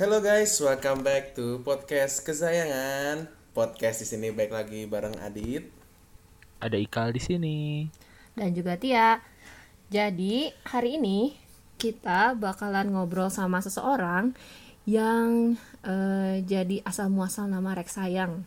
[0.00, 3.28] Hello guys, welcome back to podcast kesayangan.
[3.52, 5.68] Podcast di sini baik lagi bareng Adit.
[6.56, 7.84] Ada Ikal di sini.
[8.32, 9.20] dan juga Tia.
[9.92, 11.36] Jadi, hari ini
[11.76, 14.32] kita bakalan ngobrol sama seseorang
[14.88, 18.40] yang eh, jadi asal muasal nama Rex Sayang.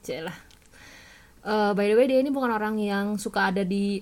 [0.00, 0.38] Celah.
[1.44, 4.00] Eh, by the way, dia ini bukan orang yang suka ada di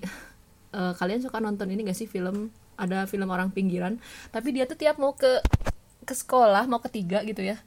[0.71, 3.99] eh, kalian suka nonton ini gak sih film ada film orang pinggiran,
[4.31, 5.43] tapi dia tuh tiap mau ke
[6.05, 7.57] ke sekolah, mau ketiga gitu ya.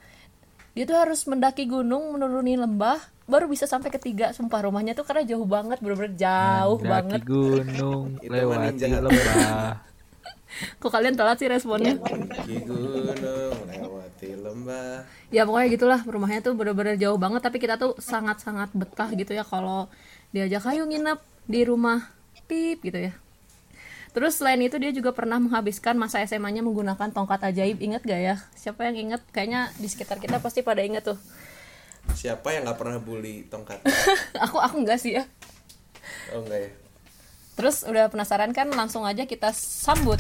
[0.79, 4.31] Dia tuh harus mendaki gunung, menuruni lembah, baru bisa sampai ketiga.
[4.31, 7.21] Sumpah rumahnya tuh karena jauh banget, bener-bener jauh Mendaki banget.
[7.27, 9.83] gunung, lewati lembah.
[10.79, 11.99] Kok kalian telat sih responnya?
[12.47, 13.11] Di gunung
[13.69, 15.03] lewati lembah.
[15.35, 19.45] Ya pokoknya gitulah rumahnya tuh bener-bener jauh banget tapi kita tuh sangat-sangat betah gitu ya
[19.45, 19.93] kalau
[20.33, 22.11] diajak ayo nginep di rumah
[22.49, 23.13] pip gitu ya.
[24.17, 27.79] Terus selain itu dia juga pernah menghabiskan masa SMA-nya menggunakan tongkat ajaib.
[27.79, 28.37] Ingat gak ya?
[28.57, 29.23] Siapa yang inget?
[29.31, 31.19] Kayaknya di sekitar kita pasti pada inget tuh.
[32.17, 33.85] Siapa yang nggak pernah bully tongkat?
[34.45, 35.29] aku aku enggak sih ya.
[36.33, 36.71] Oh enggak ya.
[37.59, 38.73] Terus udah penasaran kan?
[38.73, 40.17] Langsung aja kita sambut.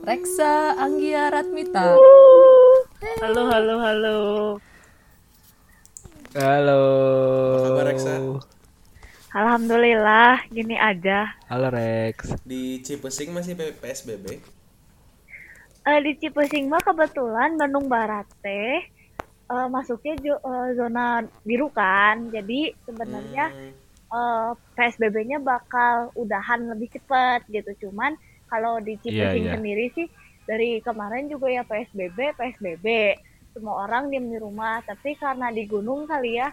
[0.00, 2.00] Reksa Anggia Ratmita.
[3.20, 4.16] Halo, halo, halo.
[6.32, 6.82] Halo.
[7.52, 8.14] Apa kabar, Reksa?
[9.30, 11.30] Alhamdulillah, gini aja.
[11.46, 12.34] Halo Rex.
[12.42, 14.42] Di Cipesing masih PSBB.
[15.86, 18.82] Eh di Cipesing mah kebetulan Bandung Barat teh
[19.50, 22.26] eh, masuknya jo- eh, zona biru kan.
[22.34, 23.70] Jadi sebenarnya Hmm,
[24.10, 27.86] eh, PSBB-nya bakal udahan lebih cepat gitu.
[27.86, 28.18] Cuman
[28.50, 29.54] kalau di Cipesing iya.
[29.54, 30.06] sendiri sih
[30.42, 32.86] dari kemarin juga ya PSBB, PSBB.
[33.54, 36.50] Semua orang diem di rumah, tapi karena di gunung kali ya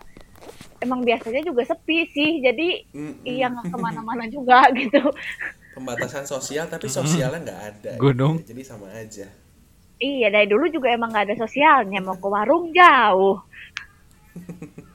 [0.81, 2.41] emang biasanya juga sepi sih.
[2.41, 3.13] Jadi mm, mm.
[3.25, 5.01] iya nggak ke mana-mana juga gitu.
[5.77, 7.91] Pembatasan sosial tapi sosialnya nggak ada.
[8.01, 8.41] Gunung.
[8.41, 8.53] gitu.
[8.55, 9.27] Jadi sama aja.
[9.97, 11.97] Iya, dari dulu juga emang gak ada sosialnya.
[12.05, 13.41] Mau ke warung jauh.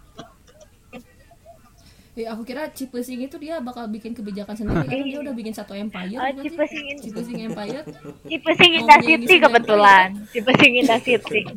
[2.12, 5.72] Ya aku kira Cipesing itu dia bakal bikin kebijakan sendiri karena dia udah bikin satu
[5.72, 6.44] empire Oh?
[6.44, 7.00] Cipesing.
[7.00, 7.88] Cipesing Empire
[8.28, 10.12] Cipesing Indah City kebetulan.
[10.28, 11.48] Cipesing Indah City.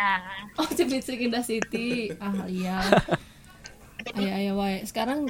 [0.00, 0.16] Iya.
[0.56, 2.80] Oh Cipesing Indah City Ah iya
[4.16, 5.28] Ayo ayo wae Sekarang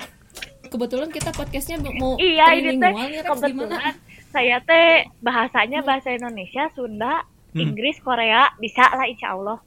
[0.70, 3.34] kebetulan kita podcastnya mau Iya, ini teh nih Rex gimana?
[3.34, 3.94] kebetulan
[4.30, 9.58] saya teh bahasanya bahasa Indonesia, Sunda, Inggris, Korea, bisa lah insya Allah.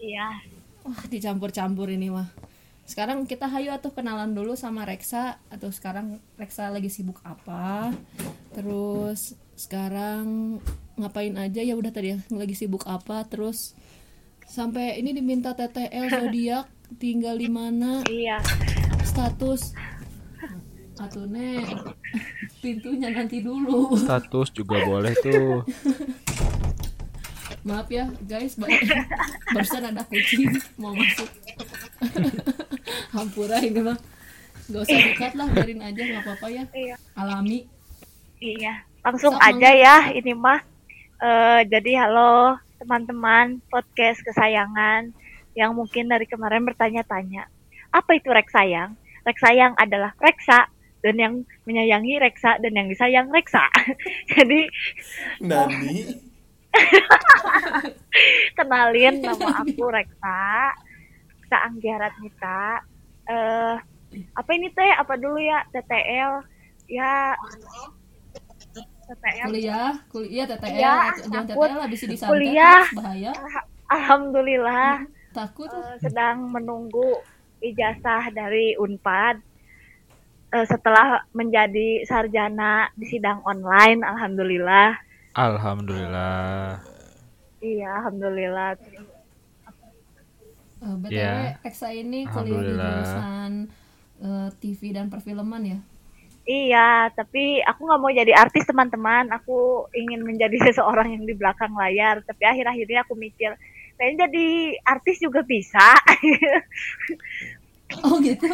[0.00, 0.40] Iya.
[0.80, 2.32] Wah dicampur-campur ini mah
[2.88, 7.92] Sekarang kita hayu atau kenalan dulu sama Reksa Atau sekarang Reksa lagi sibuk apa
[8.56, 10.56] Terus sekarang
[10.96, 13.76] ngapain aja ya udah tadi ya lagi sibuk apa terus
[14.42, 18.40] sampai ini diminta TTL zodiak tinggal di mana Iya.
[19.02, 19.76] status
[20.96, 21.92] atau nek
[22.58, 25.60] pintunya nanti dulu Status juga boleh tuh.
[27.62, 28.70] maaf ya guys ba-
[29.52, 31.26] barusan ada kucing mau masuk
[33.14, 33.98] hampura ini mah
[34.66, 36.96] gak usah dikat lah biarin aja nggak apa-apa ya Iya.
[37.12, 37.66] alami
[38.36, 40.60] Iya, langsung Sok, aja ya ini mah.
[41.16, 45.16] Eh, jadi halo teman-teman podcast kesayangan
[45.56, 47.48] yang mungkin dari kemarin bertanya-tanya,
[47.88, 49.00] apa itu Rex sayang?
[49.24, 50.68] Rex sayang adalah Reksa
[51.00, 51.34] dan yang
[51.64, 53.64] menyayangi Reksa dan yang disayang Reksa.
[54.36, 54.68] jadi
[55.40, 56.20] Nani.
[58.60, 60.76] kenalin nama aku Reksa,
[61.32, 62.84] Reksa Anggia Ratmita.
[63.24, 63.74] Eh,
[64.36, 64.92] apa ini teh?
[65.00, 65.64] Apa dulu ya?
[65.72, 66.44] TTL?
[66.92, 67.40] Ya.
[69.06, 69.44] TTL.
[69.46, 71.68] kuliah kuliah TTL Iya, jangan takut.
[71.68, 72.84] TTL habis disantet Kuliah.
[72.92, 73.32] bahaya
[73.86, 75.06] Alhamdulillah.
[75.30, 77.22] takut Eh, sedang menunggu
[77.60, 79.38] ijazah dari Unpad
[80.48, 84.94] Eh, setelah menjadi sarjana di sidang online alhamdulillah
[85.32, 86.78] Alhamdulillah.
[87.58, 88.78] iya alhamdulillah
[90.76, 91.56] Eh, btw Ya.
[91.58, 92.84] Reksa ini kuliah di Alhamdulillah.
[92.94, 93.52] jurusan
[94.18, 95.78] eh, TV dan perfilman ya
[96.46, 99.28] iya tapi aku nggak mau jadi artis teman-teman.
[99.34, 103.52] Aku ingin menjadi seseorang yang di belakang layar tapi akhir-akhirnya aku mikir
[103.96, 104.46] kayaknya jadi
[104.82, 105.82] artis juga bisa.
[108.02, 108.50] Oh gitu.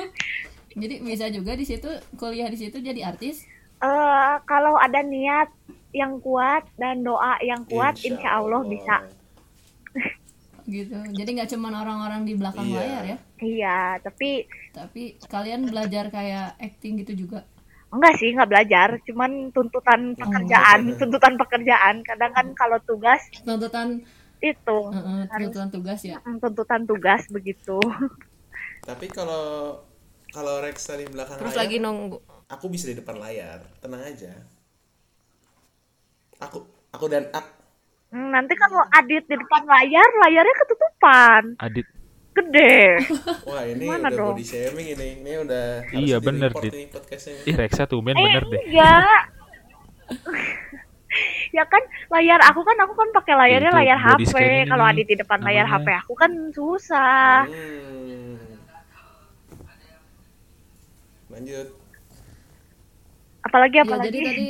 [0.72, 3.48] Jadi bisa juga di situ kuliah di situ jadi artis?
[3.80, 5.48] Eh, kalau ada niat
[5.90, 8.60] yang kuat dan doa yang kuat insya, Allah.
[8.62, 9.00] bisa.
[10.62, 10.94] Gitu.
[10.94, 12.76] Jadi nggak cuma orang-orang di belakang Iya.
[12.78, 13.16] layar ya?
[13.42, 17.42] Iya tapi tapi kalian belajar kayak acting gitu juga
[17.92, 18.88] Enggak sih, nggak belajar.
[19.04, 22.00] Cuman tuntutan pekerjaan, tuntutan pekerjaan.
[22.00, 24.00] Kadang kan kalau tugas tuntutan
[24.42, 27.78] itu, eh, eh, tuntutan tugas ya tuntutan tugas begitu.
[28.88, 29.78] Tapi kalau
[30.32, 32.18] kalau Rexa di belakang terus layar, lagi nunggu
[32.48, 33.62] aku bisa di depan layar.
[33.78, 34.32] Tenang aja.
[36.42, 37.48] Aku Aku dan Ak.
[38.12, 41.42] Hmm, nanti kalau Adit di depan layar, layarnya ketutupan.
[41.56, 41.88] Adit.
[42.32, 42.96] Gede.
[43.48, 44.34] Wah ini Gimana udah dong?
[44.34, 45.08] body shaming ini.
[45.20, 47.44] Ini udah harus Iya, bener, podcastnya.
[47.44, 48.60] Ih Reksa tumben eh, bener deh.
[48.62, 49.22] enggak.
[51.52, 54.36] ya kan layar aku kan aku kan pakai layarnya Itu layar HP.
[54.64, 55.66] Kalau Adit di depan layar.
[55.66, 57.44] HP aku kan susah.
[57.44, 58.40] Hmm.
[61.28, 61.66] Lanjut.
[63.42, 64.08] Apalagi Ya, apalagi.
[64.08, 64.46] jadi tadi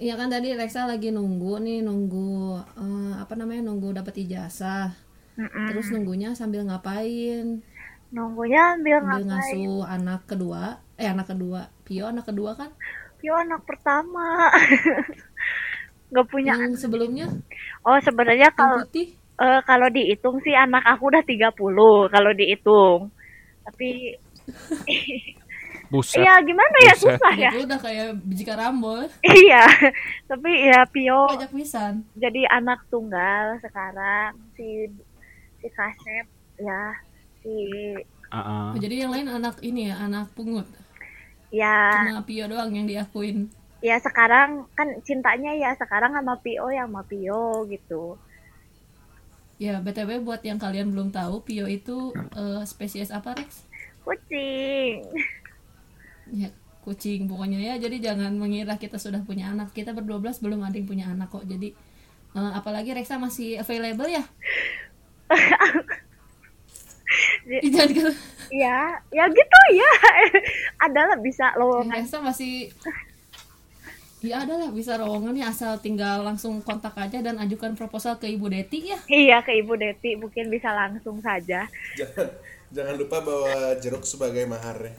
[0.00, 2.32] ya kan tadi Reksa lagi nunggu nih nunggu
[2.74, 4.90] eh, apa namanya nunggu dapat ijazah.
[5.38, 5.66] Mm-mm.
[5.66, 7.62] Terus nunggunya sambil ngapain?
[8.10, 9.28] Nunggunya ambil Sambil ngapain?
[9.30, 10.62] ngasuh anak kedua,
[10.98, 12.70] eh anak kedua, Pio anak kedua kan?
[13.20, 14.48] Yo anak pertama.
[16.14, 16.58] Gak punya.
[16.58, 17.26] Yang sebelumnya
[17.82, 18.82] Oh sebenarnya kalau
[19.38, 21.54] eh, kalau dihitung sih anak aku udah 30
[22.10, 23.00] kalau dihitung.
[23.64, 24.18] Tapi
[25.90, 26.22] Buset.
[26.22, 27.18] iya gimana ya Buset.
[27.18, 27.50] susah ya.
[27.50, 29.64] Itu udah kayak biji karambol, Iya.
[30.30, 32.06] Tapi ya Pio ajak pisan.
[32.14, 34.86] jadi anak tunggal sekarang si
[35.60, 36.26] si Kasep
[36.60, 36.82] ya
[37.42, 37.54] si
[38.32, 38.70] ah.
[38.74, 40.66] Oh, jadi yang lain anak ini ya, anak pungut.
[41.50, 43.38] ya Cuma Pio doang yang diakuin.
[43.80, 48.18] ya sekarang kan cintanya ya sekarang sama Pio yang sama Pio gitu.
[49.60, 53.68] Ya, BTW buat yang kalian belum tahu, Pio itu eh, spesies apa, Rex?
[54.04, 55.04] Kucing.
[56.30, 56.48] Ya,
[56.84, 57.74] kucing pokoknya ya.
[57.76, 59.74] Jadi jangan mengira kita sudah punya anak.
[59.76, 61.44] Kita berdua belas belum ada yang punya anak kok.
[61.44, 61.68] Jadi
[62.36, 64.24] eh, apalagi Rexa masih available ya.
[67.74, 68.10] Jangan gitu.
[68.50, 69.92] Ya, ya gitu ya.
[70.82, 72.02] Adalah bisa lowongan.
[72.02, 72.70] Rexa masih
[74.20, 78.28] Ya ada lah bisa lowongan ya asal tinggal langsung kontak aja dan ajukan proposal ke
[78.28, 79.00] Ibu Deti ya.
[79.08, 81.64] Iya ke Ibu Deti mungkin bisa langsung saja.
[81.96, 82.28] Jangan
[82.68, 84.92] jangan lupa bawa jeruk sebagai maharnya.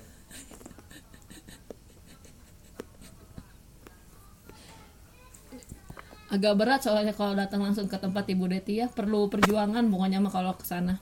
[6.31, 10.31] Agak berat soalnya kalau datang langsung ke tempat Ibu Deti ya, perlu perjuangan pokoknya mah
[10.31, 10.95] kalau ke sana.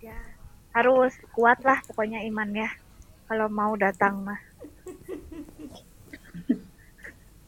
[0.00, 0.16] Ya,
[0.72, 2.72] harus kuat lah pokoknya imannya
[3.28, 4.40] kalau mau datang mah.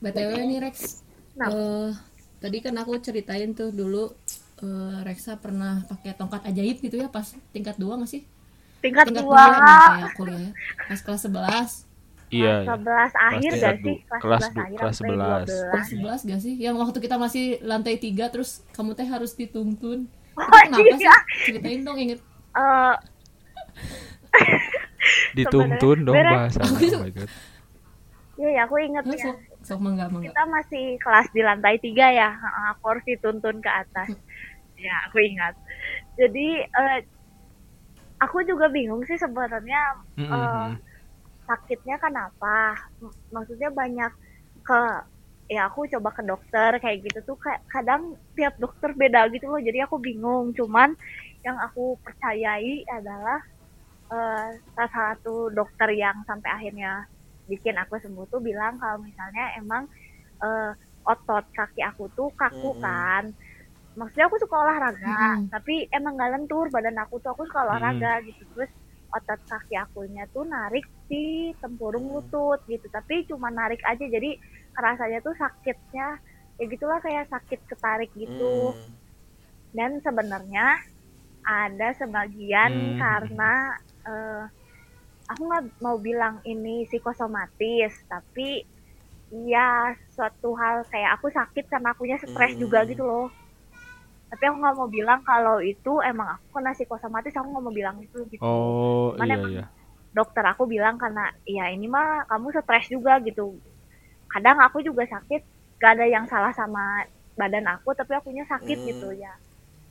[0.05, 1.03] BTW nih Rex.
[1.32, 1.56] Kenapa?
[1.56, 1.91] eh,
[2.38, 4.12] tadi kan aku ceritain tuh dulu
[4.61, 8.29] eh, Rexa pernah pakai tongkat ajaib gitu ya pas tingkat 2 nggak sih?
[8.79, 10.53] Tingkat Tingkat dua, nih, kayak kuliah ya.
[10.87, 11.88] Pas kelas 11.
[12.28, 12.69] Iya.
[12.69, 13.96] kelas 11 akhir Kelas gak sih?
[14.04, 15.48] kelas 11 du- akhir kelas sampai 11.
[15.48, 16.54] Kelas 11 gak sih?
[16.60, 19.98] Yang waktu kita masih lantai 3 terus kamu teh harus dituntun.
[20.36, 21.06] Oh, Itu kenapa sih?
[21.08, 21.16] iya.
[21.48, 22.20] Ceritain dong inget.
[22.54, 22.94] Eh,
[25.36, 26.88] Dituntun dong bahasanya.
[26.96, 27.30] Oh my god.
[28.38, 29.25] Iya ya, aku inget Nah, ya.
[29.25, 29.36] sok,
[29.66, 30.30] sok mangga mangga.
[30.30, 34.14] Kita masih kelas di lantai tiga ya, Heeh, kursi tuntun ke atas.
[34.78, 35.58] Ya, aku ingat.
[36.14, 36.98] Jadi eh,
[38.19, 39.82] aku juga bingung sih sebenarnya
[40.14, 40.75] Mm, mm, eh, mm.
[41.49, 42.77] Sakitnya kenapa?
[43.35, 44.12] Maksudnya banyak
[44.67, 44.81] ke
[45.55, 48.03] ya aku coba ke dokter kayak gitu tuh kayak kadang
[48.37, 49.61] tiap dokter beda gitu loh.
[49.69, 50.47] Jadi aku bingung.
[50.59, 50.91] Cuman
[51.47, 53.39] yang aku percayai adalah
[54.12, 56.91] eh, salah satu dokter yang sampai akhirnya
[57.50, 59.85] bikin aku sembuh tuh bilang kalau misalnya emang
[60.45, 60.73] eh,
[61.12, 62.85] otot kaki aku tuh kaku Mm-mm.
[62.85, 63.25] kan.
[63.99, 65.50] Maksudnya aku suka olahraga, Mm-mm.
[65.53, 68.43] tapi emang gak lentur badan aku tuh aku suka olahraga gitu.
[68.55, 68.71] Terus
[69.12, 74.37] otot kaki akunya tuh narik di tempurung lutut gitu, tapi cuma narik aja jadi
[74.77, 76.21] rasanya tuh sakitnya
[76.59, 78.97] ya gitulah kayak sakit ketarik gitu Hmm.
[79.71, 80.75] dan sebenarnya
[81.47, 82.99] ada sebagian Hmm.
[82.99, 83.53] karena
[84.05, 84.45] eh,
[85.29, 88.65] aku nggak mau bilang ini psikosomatis tapi
[89.49, 92.62] ya suatu hal kayak aku sakit karena akunya stres Hmm.
[92.65, 93.29] juga gitu loh
[94.30, 97.97] tapi aku nggak mau bilang kalau itu emang aku kena psikosomatis aku nggak mau bilang
[98.06, 99.64] itu gitu Oh Cuman iya emang iya.
[100.18, 103.56] dokter aku bilang karena ya ini mah kamu stres juga gitu
[104.32, 105.42] kadang aku juga sakit
[105.80, 107.04] gak ada yang salah sama
[107.38, 108.88] badan aku tapi akunya sakit Hmm.
[108.88, 109.32] gitu ya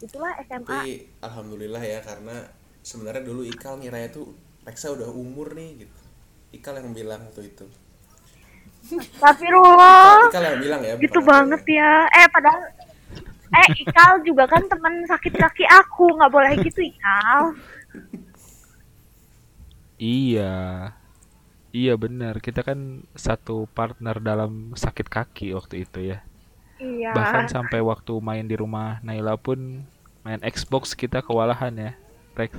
[0.06, 0.92] itulah SMA Tapi
[1.26, 2.36] alhamdulillah ya karena
[2.90, 4.28] sebenarnya dulu Ikal ngiranya tuh
[4.68, 6.00] Reksa udah umur nih gitu.
[6.58, 7.66] Ikal yang bilang waktu itu.
[9.22, 9.76] tapi Rulo
[10.26, 10.96] Ikal yang bilang ya.
[10.98, 12.62] gitu aku banget ya eh padahal
[13.48, 17.56] eh Ikal juga kan teman sakit kaki aku nggak boleh gitu Ikal
[19.98, 20.54] Iya.
[21.74, 22.38] Iya benar.
[22.38, 26.22] Kita kan satu partner dalam sakit kaki waktu itu ya.
[26.78, 29.82] iya Bahkan sampai waktu main di rumah Naila pun
[30.22, 31.92] main Xbox kita kewalahan ya.
[32.38, 32.54] Rex.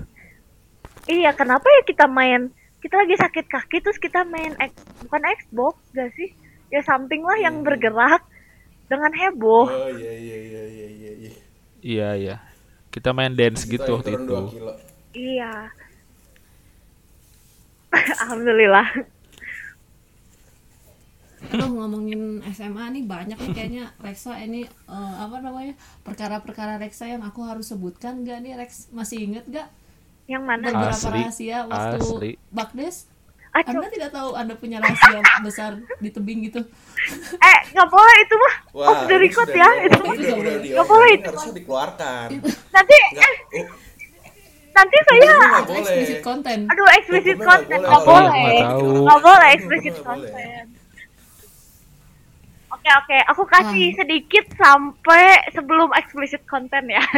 [1.07, 2.50] iya kenapa ya kita main
[2.83, 6.35] kita lagi sakit kaki terus kita main X- bukan Xbox gak sih
[6.68, 8.21] ya something lah yang bergerak
[8.88, 11.11] dengan heboh Oh iya iya iya iya iya.
[11.14, 11.33] iya.
[11.78, 12.37] Iya iya.
[12.88, 14.35] Kita main dance Itu gitu yang waktu itu.
[14.35, 14.73] 2 kilo.
[15.14, 15.52] Iya.
[18.26, 18.87] Alhamdulillah.
[21.49, 27.23] Aduh ngomongin SMA nih banyak nih kayaknya Reksa ini eh, apa namanya perkara-perkara Reksa yang
[27.23, 29.68] aku harus sebutkan gak nih Rex masih inget gak
[30.26, 30.64] Yang mana?
[30.66, 32.30] beberapa Asli, rahasia waktu asli.
[32.50, 32.97] Bakdes
[33.50, 36.61] Aduh, Anda tidak tahu Anda punya rahasia besar di tebing gitu.
[37.35, 39.64] Eh nggak boleh itu mah off the record ya.
[39.75, 40.14] di- Itu mah.
[40.14, 41.11] nggak boleh.
[41.12, 42.26] itu harusnya dikeluarkan.
[42.71, 43.25] nanti eh,
[43.57, 43.67] oh,
[44.71, 45.33] nanti saya
[45.75, 46.62] explicit content.
[46.67, 48.07] Aduh explicit Hukumnya nggak content.
[48.07, 48.61] boleh.
[49.02, 49.49] nggak boleh.
[49.50, 50.69] Explicit content.
[52.69, 53.19] Oke oke.
[53.28, 53.97] Aku kasih Ah.
[53.97, 57.02] sedikit sampai sebelum explicit content ya.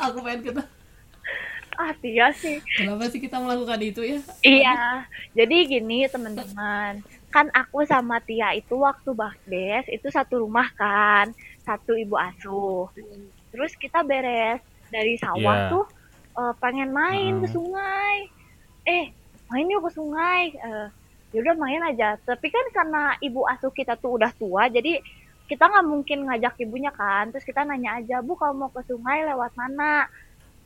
[0.00, 0.62] Aku pengen kita
[1.80, 7.82] ah Tia sih kenapa sih kita melakukan itu ya Iya, jadi gini teman-teman, kan aku
[7.84, 12.92] sama Tia itu waktu bakdes itu satu rumah kan, satu ibu asuh.
[13.50, 15.70] Terus kita beres dari sawah Iya.
[15.70, 15.84] tuh
[16.32, 17.54] eh, pengen main ke Hmm.
[17.54, 18.14] sungai.
[18.84, 19.04] Eh,
[19.46, 20.42] main yuk ke sungai.
[20.52, 20.86] Eh,
[21.30, 22.14] ya udah main aja.
[22.18, 25.02] Tapi kan karena ibu asuh kita tuh udah tua, jadi
[25.44, 27.28] kita nggak mungkin ngajak ibunya kan.
[27.28, 30.06] Terus kita nanya aja, Bu kalau mau ke sungai lewat mana?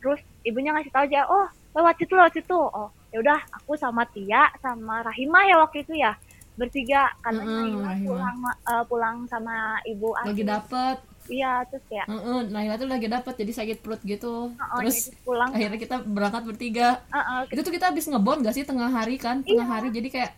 [0.05, 2.61] Terus ibunya ngasih tahu aja, oh lewat situ lewat situ.
[2.61, 6.19] Oh ya udah aku sama Tia sama Rahimah ya waktu itu ya
[6.59, 8.03] bertiga karena Naila Rahimah.
[8.11, 10.51] pulang eh, pulang sama ibu lagi asuh.
[10.51, 15.09] dapet Iya terus kayak Heeh, Naila tuh lagi dapet jadi sakit perut gitu oh, terus
[15.25, 15.57] pulang.
[15.57, 19.41] akhirnya kita berangkat bertiga Heeh, itu tuh kita habis ngebon gak sih tengah hari kan
[19.41, 20.33] tengah hari jadi kayak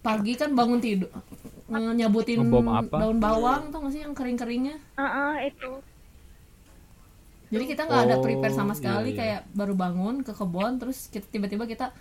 [0.00, 1.12] pagi kan bangun tidur
[1.68, 2.40] nyabutin
[2.88, 5.70] daun bawang tau gak sih yang kering keringnya heeh, itu.
[7.52, 9.18] Jadi kita nggak ada Oh, prepare sama iya, sekali iya.
[9.20, 11.92] kayak baru bangun ke kebun terus kita tiba-tiba kita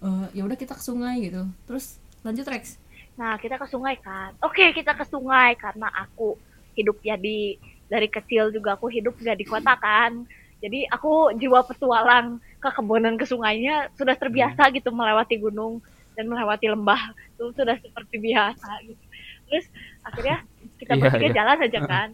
[0.00, 2.80] eh, ya udah kita ke sungai gitu terus lanjut Rex
[3.14, 4.34] Nah kita ke sungai kan.
[4.42, 6.34] Oke kita ke sungai karena aku
[6.74, 7.54] hidup ya di
[7.86, 10.26] dari kecil juga aku hidup gak di kota kan.
[10.58, 15.78] Jadi aku jiwa petualang ke kebunan ke sungainya sudah terbiasa gitu melewati gunung
[16.16, 19.02] dan melewati lembah itu sudah seperti biasa gitu.
[19.46, 19.66] Terus
[20.02, 20.36] akhirnya
[20.80, 21.36] kita Iya, bertiga iya.
[21.38, 22.08] jalan aja kan.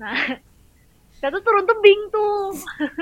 [0.00, 0.16] Nah
[1.26, 2.54] kita tuh turun tebing tuh.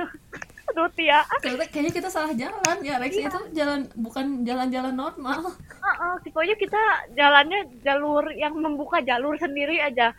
[0.72, 3.28] Aduh Tia, ternyata kayaknya kita salah jalan ya Rex Iya.
[3.28, 10.16] itu jalan bukan jalan-jalan normal Heeh, pokoknya kita jalannya jalur yang membuka jalur sendiri aja.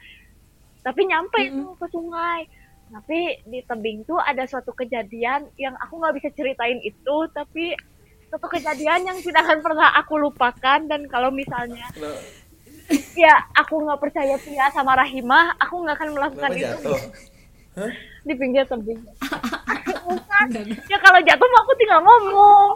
[0.86, 1.66] Tapi nyampe Mm-mm.
[1.66, 2.46] tuh ke sungai.
[2.94, 7.74] Tapi di tebing tuh ada suatu kejadian yang aku nggak bisa ceritain itu, tapi
[8.30, 11.90] suatu kejadian yang tidak akan pernah aku lupakan dan kalau misalnya
[13.18, 17.02] ya aku nggak percaya Tia sama Rahimah, aku nggak akan melakukan kenapa itu jatuh?
[17.76, 17.92] Hah?
[18.22, 19.00] di pinggir tebing.
[20.02, 20.48] Bukan.
[20.92, 22.70] Ya kalau jatuh mah aku tinggal ngomong.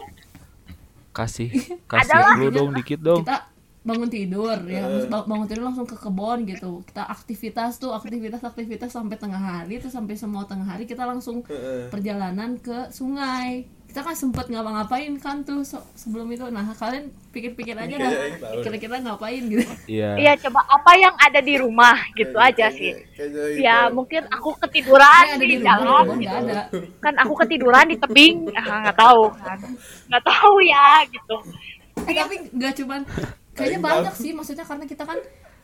[1.09, 1.49] Kasih,
[1.91, 2.35] kasih Adalah.
[2.35, 3.23] dulu dong dikit dong.
[3.23, 3.37] kita
[3.79, 5.07] bangun tidur ya Eh.
[5.07, 9.87] bangun tidur langsung ke kebun gitu kita aktivitas tuh aktivitas aktivitas sampai tengah hari tuh
[9.87, 11.87] sampai semua tengah hari kita langsung Heeh.
[11.87, 16.45] perjalanan ke sungai kita kan sempet ngapa-ngapain kan tuh so- sebelum itu.
[16.53, 19.65] Nah kalian pikir-pikir aja dah Iya, iya, kira-kira ngapain gitu.
[19.89, 20.09] Iya.
[20.13, 22.93] Iya coba apa yang ada di rumah gitu aja sih.
[23.17, 26.29] Kayaknya Ya mungkin aku ketiduran ada di di jalan gitu.
[26.29, 26.69] ada.
[27.01, 28.53] Kan aku ketiduran di tebing.
[28.61, 29.57] Ah nggak tahu kan.
[30.05, 31.35] Nggak tahu ya gitu.
[32.05, 33.01] Eh, tapi nggak cuman
[33.57, 35.17] kayaknya banyak sih maksudnya karena kita kan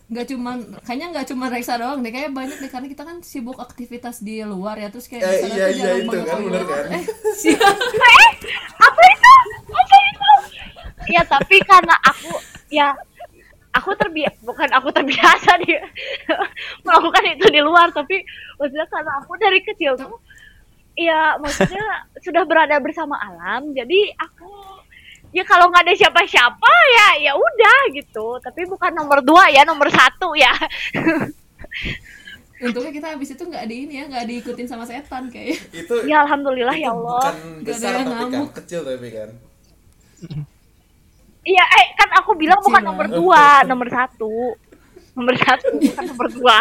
[0.06, 3.58] nggak cuman kayaknya nggak cuma Reksa doang deh kayaknya banyak deh karena kita kan sibuk
[3.58, 6.84] aktivitas di luar ya terus kayak Eh, iya, iya, jarang itu banget kan, bener kan?
[6.94, 7.04] eh
[8.14, 8.32] eh
[8.78, 9.32] apa itu?
[9.74, 10.30] Apa itu?
[11.10, 12.32] Ya tapi karena aku
[12.70, 12.94] ya
[13.74, 15.74] aku terbiasa bukan aku terbiasa di
[16.86, 18.22] melakukan itu di luar tapi
[18.56, 20.18] maksudnya karena aku dari kecil tuh.
[20.96, 21.84] ya maksudnya
[22.24, 24.48] sudah berada bersama alam jadi aku
[25.36, 29.92] ya kalau nggak ada siapa-siapa ya ya udah gitu tapi bukan nomor dua ya nomor
[29.92, 30.56] satu ya
[32.66, 36.24] untungnya kita habis itu nggak di ini ya nggak diikutin sama setan kayak itu ya
[36.24, 38.52] alhamdulillah itu ya Allah bukan Gak ada besar yang tapi kan ngamuk.
[38.56, 39.30] kecil tapi kan
[41.46, 42.90] Iya, eh kan aku bilang Kecil bukan lah.
[42.90, 44.58] nomor dua, nomor satu,
[45.14, 46.58] nomor satu bukan nomor dua.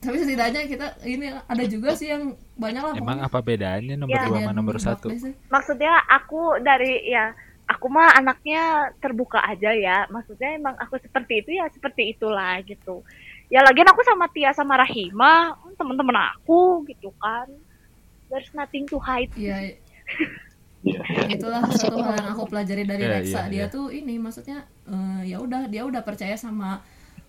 [0.00, 3.28] tapi setidaknya kita ini ada juga sih yang banyak lah Emang pokoknya.
[3.28, 5.08] apa bedanya nomor Ya, dua sama yang nomor satu?
[5.12, 5.30] Ya.
[5.52, 7.36] Maksudnya aku dari ya,
[7.68, 8.62] aku mah anaknya
[8.98, 10.08] terbuka aja ya.
[10.08, 13.04] Maksudnya emang aku seperti itu ya seperti itulah gitu.
[13.46, 17.46] Ya lagian aku sama Tia sama Rahima, teman-teman aku gitu kan.
[18.26, 19.30] There's nothing to hide.
[19.36, 19.76] Iya.
[21.26, 23.66] itulah satu hal yang aku pelajari dari Iya, Reksa iya, dia iya.
[23.66, 26.78] tuh ini maksudnya eh, ya udah dia udah percaya sama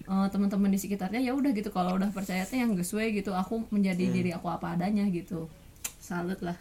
[0.08, 1.70] eh, teman-teman di sekitarnya ya udah gitu.
[1.70, 3.32] Kalau udah percaya tuh yang sesuai gitu.
[3.32, 4.14] Aku menjadi Hmm.
[4.14, 5.48] diri aku apa adanya gitu.
[6.00, 6.56] Salut lah.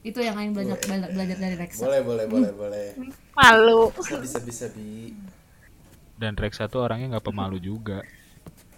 [0.00, 1.82] Itu yang Aing belajar bela- belajar dari Reksa.
[1.82, 2.86] Boleh boleh boleh boleh.
[3.34, 3.90] Malu.
[3.92, 5.10] bisa bisa bisa bi.
[6.14, 8.02] Dan Reksa tuh orangnya nggak pemalu juga.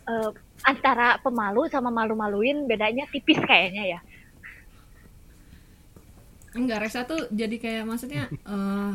[0.05, 0.31] Eh,
[0.63, 4.01] antara pemalu sama malu-maluin bedanya tipis kayaknya ya.
[6.51, 8.91] enggak Reksa tuh jadi kayak maksudnya eh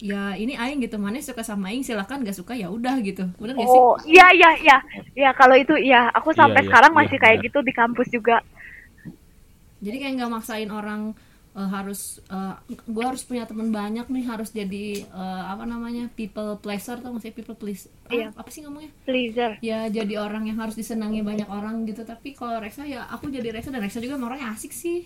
[0.00, 3.52] ya ini aing gitu mana suka sama aing silakan gak suka ya udah gitu bener
[3.54, 4.76] gak sih Oh, iya iya iya.
[5.14, 7.46] Ya kalau itu iya, aku Iya, sampai iya, sekarang iya, masih kayak benar.
[7.52, 8.36] gitu di kampus juga.
[9.80, 11.12] jadi kayak nggak maksain orang
[11.52, 12.20] eh, harus
[12.86, 17.32] gue harus punya teman banyak nih harus jadi eh, apa namanya people pleaser atau masih
[17.32, 18.28] people please ah, Iya.
[18.32, 19.56] apa sih ngomongnya Pleaser.
[19.60, 23.50] ya jadi orang yang harus disenangi banyak orang gitu tapi kalau Reksa ya aku jadi
[23.50, 25.04] Reksa dan Reksa juga orangnya asik sih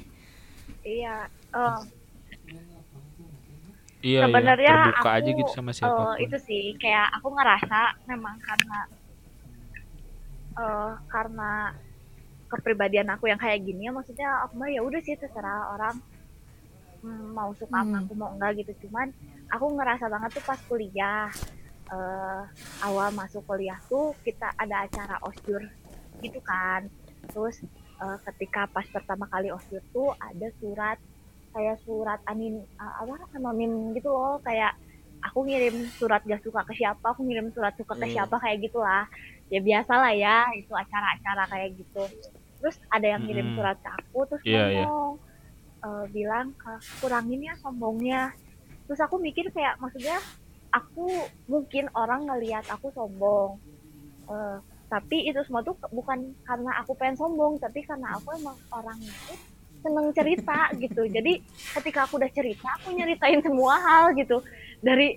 [0.82, 1.26] Iya.
[1.54, 1.78] eh,
[4.04, 4.25] Iya, iya.
[4.28, 6.16] sebenarnya Terbuka aku aja gitu sama eh, siapa pun.
[6.20, 8.78] itu sih kayak aku ngerasa memang karena
[10.54, 11.50] eh karena
[12.46, 15.96] kepribadian aku yang kayak gini ya maksudnya aku mah ya udah sih terserah orang
[17.00, 18.02] hmm, mau suka sama Hmm.
[18.04, 19.08] aku mau enggak gitu cuman
[19.50, 21.26] aku ngerasa banget tuh pas kuliah
[21.84, 22.42] eh
[22.80, 25.61] awal masuk kuliah tuh kita ada acara osjur
[26.20, 26.87] gitu kan
[27.28, 27.61] terus
[27.99, 30.96] eh, ketika pas pertama kali osjur tuh ada surat
[31.54, 34.73] kayak surat anin uh, apa anonim gitu loh kayak
[35.25, 38.14] aku ngirim surat gak suka ke siapa aku ngirim surat suka ke Hmm.
[38.14, 39.04] siapa kayak gitulah
[39.52, 42.02] ya biasa lah ya itu acara-acara kayak gitu
[42.61, 43.56] terus ada yang ngirim Mm-mm.
[43.56, 44.84] surat ke aku terus iya.
[44.84, 45.11] ngomong
[45.87, 48.23] eh, bilang "Kak, kurangin ya sombongnya
[48.87, 50.16] terus aku mikir kayak maksudnya
[50.75, 51.06] aku
[51.49, 53.61] mungkin orang ngelihat aku sombong
[54.25, 54.58] Eh,
[54.88, 56.18] tapi itu semua tuh bukan
[56.49, 59.32] karena aku pengen sombong tapi karena aku emang orang itu
[59.84, 61.02] seneng cerita gitu.
[61.16, 61.32] Jadi
[61.76, 64.40] ketika aku udah cerita aku nyeritain semua hal gitu.
[64.82, 65.08] Dari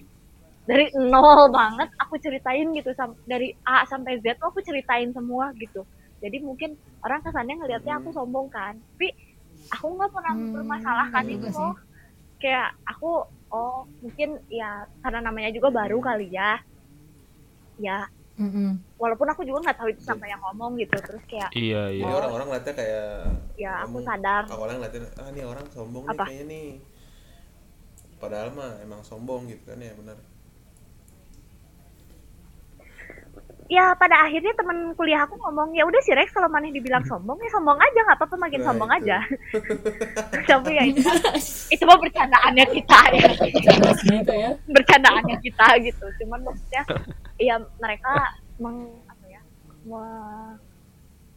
[0.70, 2.92] dari nol banget aku ceritain gitu.
[3.00, 5.82] Sam- dari A sampai Z tuh aku ceritain semua gitu.
[6.24, 8.76] Jadi mungkin orang kesannya ngelihatnya aku sombong kan.
[8.96, 9.08] Tapi
[9.76, 11.74] aku nggak pernah Hmm, mempermasalahkan iya itu loh.
[12.42, 13.08] Kayak aku
[13.54, 16.60] oh mungkin ya karena namanya juga baru kali ya.
[17.78, 18.70] Ya Mm-mm.
[19.02, 22.06] walaupun aku juga nggak tahu itu siapa yang ngomong gitu terus kayak Iya, iya.
[22.06, 23.10] orang-orang ngeliatnya kayak
[23.58, 26.24] ya aku sadar awalnya ngeliatin ah nih orang sombong nih Apa?
[26.30, 26.68] kayaknya nih
[28.18, 30.18] padahal mah emang sombong gitu kan ya benar
[33.68, 37.36] ya pada akhirnya temen kuliah aku ngomong ya udah sih Rex kalau maneh dibilang sombong
[37.38, 38.98] ya sombong aja nggak apa-apa makin Nah, sombong itu.
[39.04, 39.18] aja.
[40.50, 41.02] Tapi ya itu,
[41.76, 43.30] itu mah bercandaannya kita ya.
[44.24, 44.50] Ya.
[44.66, 46.06] Bercandaannya kita gitu.
[46.18, 46.84] Cuman maksudnya
[47.38, 48.12] ya mereka
[48.58, 49.42] meng apa ya
[49.84, 50.56] me-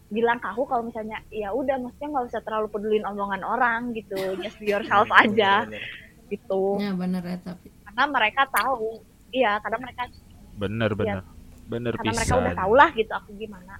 [0.08, 4.18] bilang ke aku kalau misalnya ya udah maksudnya nggak usah terlalu pedulin omongan orang gitu
[4.38, 5.66] just be yourself aja.
[6.26, 6.78] gitu.
[6.78, 10.06] Ya bener ya tapi karena mereka tahu iya karena mereka
[10.54, 11.22] Bener, bener.
[11.70, 12.60] Bener karena mereka udah pisan.
[12.66, 13.74] tahu lah gitu aku gimana.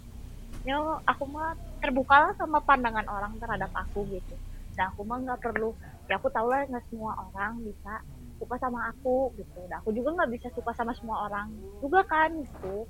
[0.63, 0.77] Ya
[1.09, 4.35] aku mah terbuka lah sama pandangan orang terhadap aku gitu.
[4.79, 5.75] Dan aku mah nggak perlu
[6.07, 7.95] ya aku tahu lah nggak semua orang bisa
[8.39, 9.61] suka sama aku gitu.
[9.67, 11.51] Dan aku juga nggak bisa suka sama semua orang
[11.83, 12.87] juga kan gitu.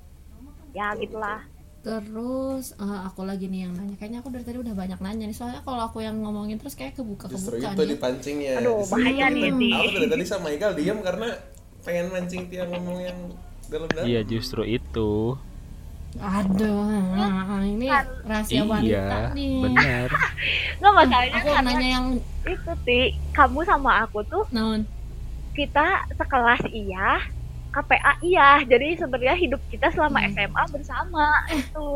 [0.77, 1.41] Ya gitulah.
[1.81, 3.97] Terus eh, aku lagi nih yang nanya.
[3.97, 5.37] Kayaknya aku dari tadi udah banyak nanya nih.
[5.37, 8.93] Soalnya kalau aku yang ngomongin terus kayak kebuka justru kebuka itu nih dipancingnya aduh Justru
[9.01, 9.71] bahaya nih di.
[9.73, 11.29] Aku dari tadi sama Igal diam karena
[11.81, 13.19] pengen mancing tiang ngomong yang
[13.71, 15.39] dalam-dalam Iya, justru itu.
[16.13, 17.87] aduh nah, ini
[18.21, 20.09] rahasia wanita Iya, nih bener.
[20.83, 22.07] nggak masalahnya aku karena nanya yang
[22.45, 24.83] itu ti kamu sama aku tuh naon
[25.53, 27.23] kita sekelas iya
[27.71, 30.35] KPA iya jadi sebenarnya hidup kita selama Hmm.
[30.35, 31.91] SMA bersama itu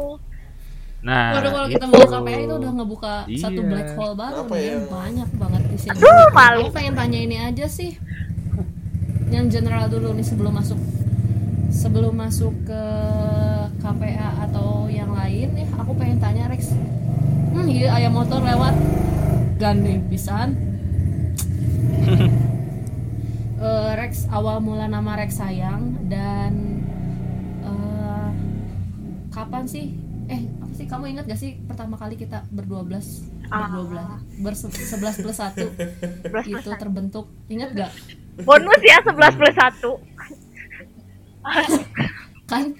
[1.02, 1.92] Nah, Waduh kalau kita itu.
[1.92, 3.68] mau KPI itu udah ngebuka satu Iya.
[3.68, 5.92] black hole baru Apa nih yang- banyak banget di sini.
[5.92, 6.60] Aduh, malu.
[6.62, 7.92] Aku pengen tanya ini aja sih.
[9.28, 10.80] Yang general dulu nih sebelum masuk
[11.74, 12.82] sebelum masuk ke
[13.82, 16.70] KPA atau yang lain nih, aku pengen tanya Rex.
[17.50, 18.74] Hmm, iya ayam motor lewat.
[19.58, 20.54] Gandeng pisan.
[23.64, 26.84] Eh, Rex awal mula nama Rex sayang dan
[27.64, 28.28] eh,
[29.32, 29.96] kapan sih?
[30.28, 30.84] Eh apa sih?
[30.84, 33.24] Kamu ingat gak sih pertama kali kita berdua belas?
[33.48, 33.72] Ah.
[33.72, 34.58] berdua belas.
[34.68, 35.72] Bersebelas plus satu.
[36.50, 37.32] Itu terbentuk.
[37.48, 37.92] Ingat gak?
[38.44, 40.43] Bonus ya 11 plus 1
[42.50, 42.74] kan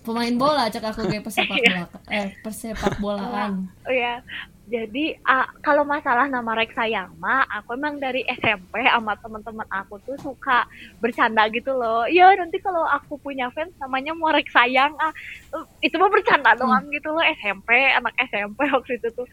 [0.00, 3.68] pemain bola cek aku kayak pesepak bola eh persepak bolaan.
[3.84, 4.24] Oh ya
[4.70, 9.98] jadi ah, kalau masalah nama Rex sayang mah aku emang dari SMP sama teman-teman aku
[10.06, 10.62] tuh suka
[11.02, 12.06] bercanda gitu loh.
[12.06, 15.10] Iya nanti kalau aku punya fans namanya mau Rex sayang ah
[15.50, 17.24] Eh, itu mah bercanda doang gitu loh.
[17.42, 19.26] SMP anak SMP waktu itu tuh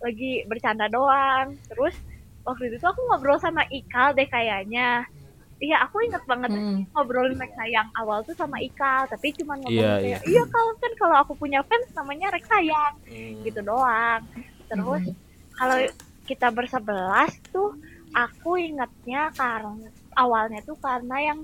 [0.00, 1.52] lagi bercanda doang.
[1.68, 1.92] Terus
[2.48, 5.04] waktu itu tuh aku ngobrol sama Ikal deh kayaknya
[5.58, 6.86] iya aku inget banget Hmm.
[6.90, 10.42] ngobrolin Rex sayang awal tuh sama Ikal tapi cuma ngomong Iya, kayak iya.
[10.46, 13.42] Kalau kan kalau aku punya fans namanya Rex sayang Hmm.
[13.42, 14.22] gitu doang.
[14.64, 15.14] Terus Mhm.
[15.52, 15.78] kalau
[16.24, 17.74] kita bersebelas tuh
[18.10, 21.38] aku ingatnya karena awalnya tuh karena yang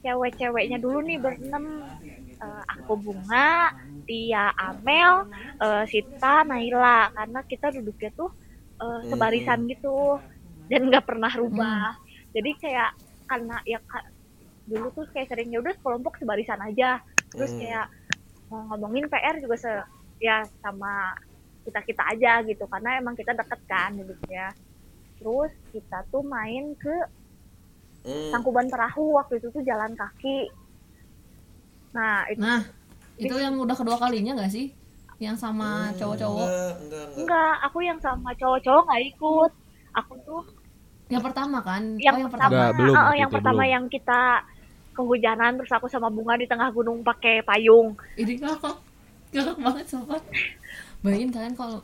[0.00, 1.84] cewek-ceweknya dulu nih berenam.
[2.38, 5.26] Eh, aku bunga Tia Amel
[5.58, 7.10] eh, Sita Naila.
[7.10, 8.30] Karena kita duduknya tuh
[8.78, 10.22] eh, sebarisan gitu
[10.64, 11.98] dan nggak pernah rubah.
[12.30, 12.90] Jadi kayak
[13.28, 14.08] karena ya ka-
[14.64, 17.60] dulu tuh kayak seringnya udah kelompok sebarisan aja terus Hmm.
[17.60, 17.86] kayak
[18.48, 19.72] mau ngomongin PR juga se
[20.18, 21.12] ya sama
[21.62, 24.48] kita kita aja gitu karena emang kita deket kan gitu ya
[25.20, 26.96] terus kita tuh main ke
[27.98, 28.30] Hmm.
[28.32, 30.48] Tangkuban Perahu waktu itu tuh jalan kaki
[31.92, 32.60] nah itu Nah,
[33.16, 34.70] itu yang udah kedua kalinya gak sih?
[35.18, 36.46] Yang sama cowok-cowok.
[36.46, 37.18] Enggak, enggak, enggak.
[37.18, 39.52] enggak aku yang sama cowok-cowok nggak ikut
[39.92, 40.42] aku tuh
[41.08, 41.82] Yang pertama kan?
[41.96, 43.72] yang oh, yang pertama Enggak, belum, oh, yang itu pertama belum.
[43.72, 44.20] yang kita
[44.92, 48.76] kehujanan terus aku sama bunga di tengah gunung pakai payung Ini ngakak.
[49.30, 50.22] Ngakak banget sobat.
[50.98, 51.80] Bayangin kalian kalau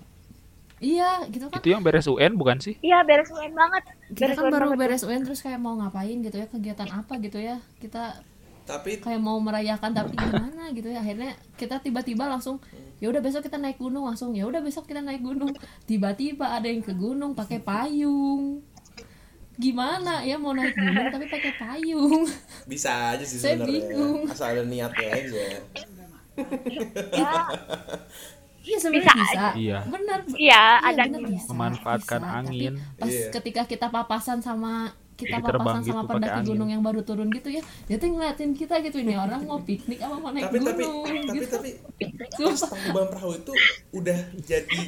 [0.79, 1.63] Iya, gitu kan.
[1.63, 2.77] Itu yang beres UN bukan sih?
[2.79, 3.83] iya beres UN banget
[4.13, 4.77] Kita beres kan UN baru banget.
[4.77, 7.57] beres UN terus kayak mau ngapain gitu ya, kegiatan apa gitu ya.
[7.79, 8.21] Kita
[8.65, 11.01] Tapi kayak mau merayakan tapi gimana gitu ya.
[11.01, 12.57] Akhirnya kita tiba-tiba langsung
[12.97, 15.53] ya udah besok kita naik gunung langsung ya udah besok kita naik gunung
[15.85, 18.65] tiba-tiba ada yang ke gunung pakai payung
[19.57, 22.27] gimana ya mau naik gunung tapi pakai payung
[22.71, 23.71] bisa aja sih Saya sebenarnya.
[23.87, 24.21] bingung.
[24.27, 25.43] Asal ada niatnya aja.
[25.45, 25.61] ya
[28.65, 29.79] iya sebenarnya Bisa bisa, Iya.
[29.87, 32.27] benar iya ada benar bisa Memanfaatkan bisa.
[32.27, 32.73] Tapi angin.
[32.97, 33.29] pas Iya.
[33.31, 34.73] ketika kita papasan sama
[35.15, 36.49] kita Jadi papasan sama gitu pendaki pakai angin.
[36.51, 40.01] gunung yang baru turun gitu ya dia tuh ngeliatin kita gitu ini orang mau piknik
[40.01, 41.71] apa mau naik tapi tapi gunung tapi gitu tapi
[42.35, 42.69] pas Sumpah.
[42.69, 43.53] tangkuban perahu itu
[43.93, 44.81] udah jadi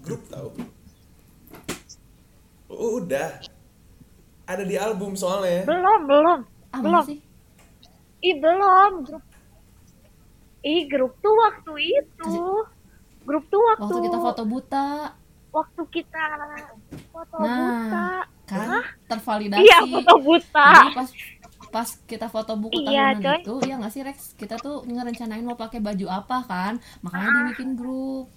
[0.00, 0.50] grup tau
[2.68, 3.28] udah
[4.48, 5.68] ada di album soalnya.
[5.68, 6.38] Belum belum
[6.72, 7.04] ah, belum.
[7.04, 7.20] sih?
[8.24, 8.92] Ih belum.
[9.04, 9.24] Grup
[10.64, 12.34] ih grup tuh waktu itu.
[13.28, 13.84] Grup tuh waktu.
[13.84, 14.88] Waktu kita foto buta.
[15.52, 16.24] Waktu kita
[17.12, 17.56] foto Nah.
[17.60, 18.08] buta.
[18.48, 19.60] kan tervalidasi.
[19.60, 20.68] Iya foto buta.
[20.72, 21.10] Jadi pas
[21.68, 23.38] pas kita foto buku Iya, tahunan coy.
[23.44, 24.18] itu ya nggak sih Rex?
[24.40, 26.80] Kita tuh ngerencanain mau pakai baju apa kan?
[27.04, 28.32] Makanya dibikin grup.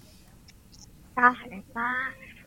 [1.16, 1.92] Tah eta.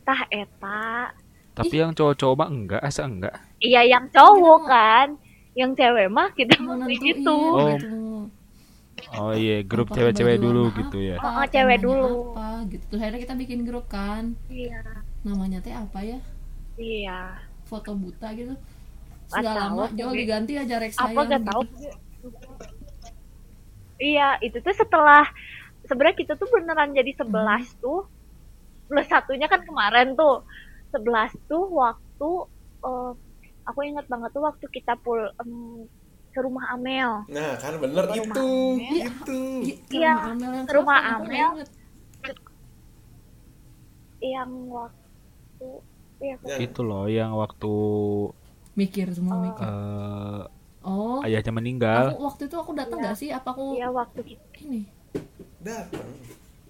[0.05, 1.09] Tah eta
[1.55, 3.35] Tapi yang cowok-cowok mah enggak, asa enggak.
[3.57, 5.07] iya yang cowok kan.
[5.55, 7.31] Yang cewek mah kita mau nentuin gitu.
[7.31, 7.67] Oh.
[7.71, 7.95] gitu.
[9.15, 9.31] Oh.
[9.31, 11.15] Iya, grup cewek-cewek dulu warna gitu ya.
[11.15, 12.11] apa, Oh, cewek dulu.
[12.31, 12.83] apa gitu.
[12.91, 14.35] Terus akhirnya kita bikin grup kan.
[14.45, 14.83] Iya.
[15.21, 16.19] Namanya teh apa ya?
[16.75, 17.39] Iya.
[17.63, 18.55] Foto buta gitu.
[19.25, 21.49] Sudah tahu, lama jauh diganti aja Rex apa gak gitu.
[21.49, 21.61] tahu
[23.95, 25.23] iya itu tuh setelah
[25.81, 27.79] sebenarnya kita tuh beneran jadi sebelas Hmm.
[27.79, 28.01] tuh.
[28.85, 30.45] Plus satunya kan kemarin tuh
[30.95, 32.29] sebelas tuh waktu
[32.81, 33.11] eh,
[33.63, 35.83] aku ingat banget tuh waktu kita pul em,
[36.31, 37.23] ke rumah Amel.
[37.27, 38.95] Nah kan bener Ke itu Amel.
[39.01, 39.41] itu.
[39.61, 40.13] Iya, ke Iya,
[40.71, 41.63] rumah Amel
[44.21, 45.67] yang waktu
[46.17, 47.73] iya Yang- Itu loh yang waktu
[48.73, 49.63] mikir semua mikir.
[49.63, 50.41] Eh,
[50.83, 51.19] oh.
[51.21, 52.11] ayahnya meninggal.
[52.11, 53.29] aku waktu itu aku datang nggak sih?
[53.29, 54.87] Apa aku iya waktu kita ini.
[55.59, 56.07] Datang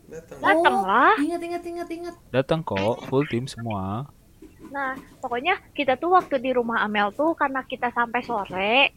[0.08, 1.14] datang Datang lah.
[1.18, 4.06] Oh, ingat ingat ingat ingat Datang kok, full tim semua.
[4.72, 8.92] Nah, pokoknya kita tuh waktu di rumah Amel tuh karena kita sampai sore,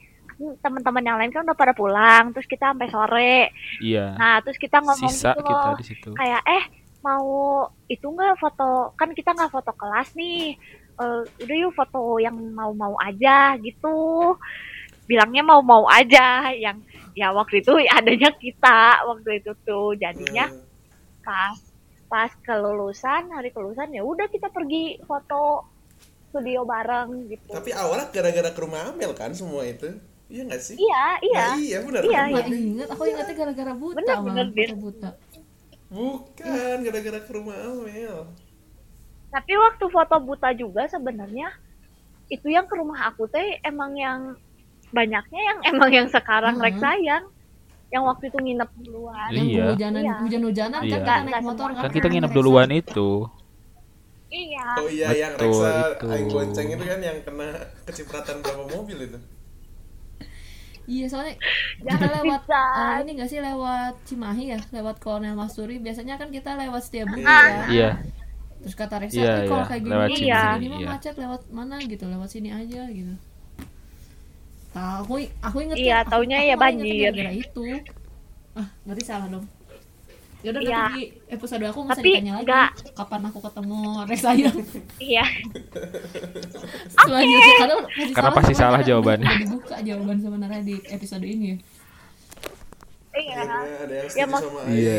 [0.65, 3.37] teman-teman yang lain kan udah pada pulang, terus kita sampai sore.
[3.83, 4.17] Iya.
[4.17, 6.11] Nah, terus kita ngomong Sisa gitu kita loh, di situ.
[6.17, 6.65] kayak eh
[6.99, 10.57] mau itu nggak foto kan kita nggak foto kelas nih,
[10.99, 14.35] Eh, udah yuk foto yang mau-mau aja gitu.
[15.07, 16.83] Bilangnya mau-mau aja, yang
[17.15, 20.67] ya waktu itu adanya kita waktu itu tuh jadinya Hmm.
[21.29, 21.61] Pas
[22.09, 25.69] pas kelulusan hari kelulusan ya udah kita pergi foto
[26.33, 27.53] studio bareng gitu.
[27.53, 29.93] Tapi awalnya gara-gara ke rumah Amel kan semua itu?
[30.29, 30.77] Iya nggak sih?
[30.77, 31.41] Iya iya.
[31.41, 32.01] Nah, iya benar.
[32.05, 35.11] Iya, nggak ingat aku ingatnya gara-gara buta Bener, bener, foto buta
[35.89, 38.17] bukan gara-gara ke rumah Amel.
[39.29, 41.49] Tapi waktu foto buta juga sebenarnya
[42.29, 44.21] itu yang ke rumah aku teh emang yang
[44.93, 46.65] banyaknya yang emang yang sekarang Hmm.
[46.65, 47.25] rek sayang
[47.89, 49.65] yang waktu itu nginep duluan yang Iya.
[49.73, 50.15] hujanan Iya.
[50.21, 50.91] hujan-hujanan Iya.
[50.91, 53.11] kan kita naik motor Kan kita nginep duluan itu.
[54.29, 56.05] iya oh iya yang Betul, Reksa itu.
[56.07, 57.49] aing bonceng itu kan yang kena
[57.83, 59.19] kecipratan berapa mobil itu
[60.85, 61.33] iya soalnya
[61.81, 66.29] kita Jangan lewat eh, ini nggak sih lewat Cimahi ya lewat Kolonel Masturi biasanya kan
[66.29, 67.41] kita lewat Setiabudi Ah.
[67.41, 67.91] ya Iya.
[68.59, 70.89] terus kata Reksa Iya, "Eh, kalau iya, kayak gini lewat nih, Cimahi, gini mah iya.
[70.91, 73.15] macet lewat mana gitu lewat sini aja gitu
[74.69, 77.11] Tahu aku aku inget Iya, tuh, taunya ya malah ingetnya banjir.
[77.11, 77.65] gara-gara itu.
[78.55, 79.47] Ah berarti salah dong.
[80.39, 80.79] Yaudah Iya.
[80.79, 82.45] nanti di episode aku masih Tapi ditanya lagi.
[82.47, 84.57] nggak- kapan aku ketemu Rex sayang
[85.01, 85.25] iya.
[86.97, 89.27] Selanjutnya karena pasti Karena pasti salah jawabannya.
[89.27, 91.57] udah dibuka jawaban sebenarnya di episode ini ya.
[93.11, 93.35] Iya.
[93.35, 94.99] Akhirnya ada yang Ya, setuju sama Iya.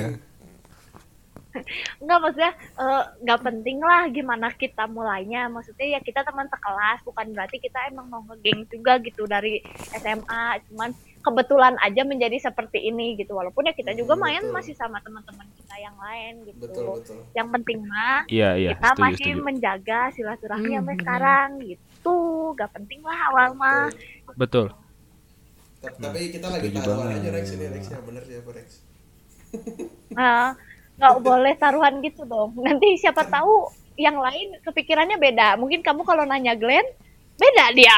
[1.99, 5.49] Enggak maksudnya eh, nggak penting lah gimana kita mulainya.
[5.49, 9.59] Maksudnya ya kita teman sekelas, bukan berarti kita emang mau ngegeng juga gitu dari
[9.91, 10.43] SMA.
[10.65, 13.33] Cuman kebetulan aja menjadi seperti ini gitu.
[13.33, 14.55] Walaupun ya kita juga Hmm, main betul.
[14.55, 16.59] masih sama teman-teman kita yang lain gitu.
[16.63, 19.41] betul betul Yang penting mah Iya, iya, kita setuju, masih setuju.
[19.41, 22.17] menjaga silaturahmi Hmm, sampai sekarang gitu.
[22.55, 23.89] Gak penting lah awal mah.
[24.33, 24.71] Betul.
[25.79, 28.67] Ta- Tapi kita lagi setuju taruhan aja Rex ini Rex ya bener siapa Rex?
[30.09, 30.57] Nah,
[30.99, 32.51] nggak boleh taruhan gitu dong.
[32.59, 35.55] Nanti siapa tahu yang lain kepikirannya beda.
[35.55, 36.83] Mungkin kamu kalau nanya Glenn,
[37.39, 37.97] beda dia.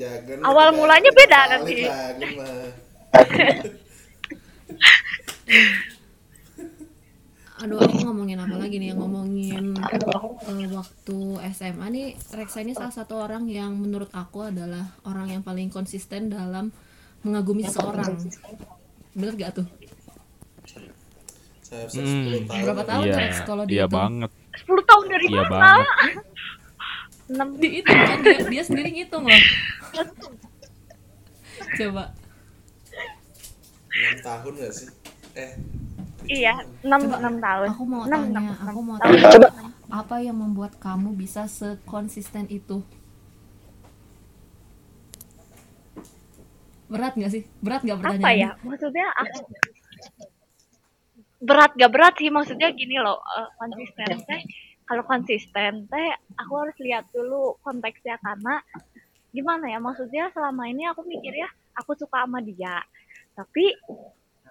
[0.00, 1.74] Jangan Awal kita- mulanya beda balik nanti.
[7.56, 8.92] Aduh, aku ngomongin apa lagi nih?
[8.92, 11.18] Ngomongin eh, waktu
[11.56, 16.28] SMA nih, Reksa ini salah satu orang yang menurut aku adalah orang yang paling konsisten
[16.28, 16.68] dalam
[17.24, 18.12] mengagumi seseorang.
[19.16, 19.66] Bener gak tuh?
[21.66, 22.30] Saya Hmm.
[22.30, 22.62] 10 tahun.
[22.62, 23.90] Berapa tahun Iya, Rex, kalau iya dihitung?
[23.92, 24.30] banget.
[24.56, 25.50] 10 tahun dari Iya mana?
[25.50, 25.86] banget.
[27.26, 29.42] 6 Di itu kan dia, dia sendiri ngitung loh.
[31.74, 32.04] Coba.
[33.88, 34.88] 6 tahun gak sih?
[35.34, 35.52] Eh,
[36.28, 37.66] Iya, 6 6 tahun.
[37.72, 39.22] Aku mau 6, tanya, 6, aku mau tanya
[39.88, 42.82] apa yang membuat kamu bisa sekonsisten itu?
[46.86, 47.42] Berat gak sih?
[47.58, 48.46] Berat gak Apa pertanyaannya?
[48.46, 48.50] ya?
[48.62, 49.38] Maksudnya aku
[51.40, 54.42] berat gak berat sih maksudnya gini loh eh, konsisten teh
[54.86, 58.62] kalau konsisten teh aku harus lihat dulu konteksnya karena
[59.34, 62.80] gimana ya maksudnya selama ini aku mikir ya aku suka sama dia
[63.36, 63.76] tapi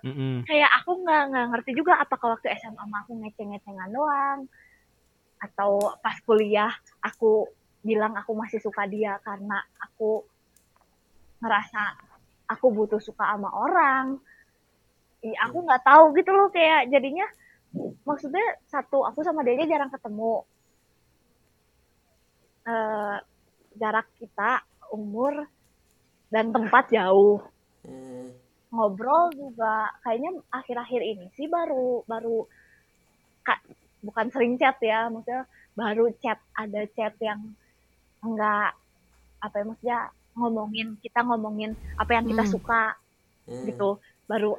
[0.05, 0.45] Mm-mm.
[0.45, 4.45] kayak aku nggak nggak ngerti juga apakah waktu SMA aku ngeceng-ngecengan doang
[5.41, 6.69] atau pas kuliah
[7.01, 7.49] aku
[7.81, 10.21] bilang aku masih suka dia karena aku
[11.41, 11.81] ngerasa
[12.49, 14.21] aku butuh suka sama orang
[15.33, 17.25] aku nggak tahu gitu loh kayak jadinya
[18.05, 20.45] maksudnya satu aku sama dia aja jarang ketemu
[22.65, 23.17] Eh,
[23.77, 25.45] jarak kita umur
[26.33, 27.37] dan tempat jauh
[27.85, 28.33] hmm,
[28.73, 32.49] ngobrol juga kayaknya akhir-akhir ini sih baru baru
[33.45, 33.61] kak
[34.01, 35.45] bukan sering chat ya maksudnya
[35.77, 37.53] baru chat ada chat yang
[38.25, 38.73] enggak
[39.45, 39.99] apa ya maksudnya
[40.33, 42.53] ngomongin kita ngomongin apa yang kita Hmm.
[42.57, 42.97] suka
[43.45, 43.65] hmm.
[43.69, 44.57] gitu baru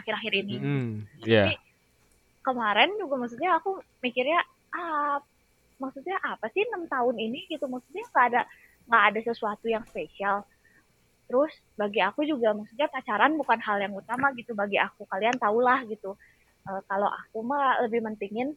[0.00, 0.56] akhir-akhir ini.
[0.58, 0.88] Mm-mm.
[1.26, 1.52] Iya.
[1.52, 1.54] Tapi
[2.44, 4.40] kemarin juga maksudnya aku mikirnya
[4.72, 5.20] ah
[5.78, 7.66] maksudnya apa sih enam tahun ini gitu?
[7.66, 8.40] Maksudnya nggak ada
[8.88, 10.46] nggak ada sesuatu yang spesial.
[11.28, 14.56] Terus bagi aku juga maksudnya pacaran bukan hal yang utama gitu.
[14.56, 16.16] Bagi aku kalian tahulah gitu.
[16.68, 18.56] Eh, kalau aku mah lebih mentingin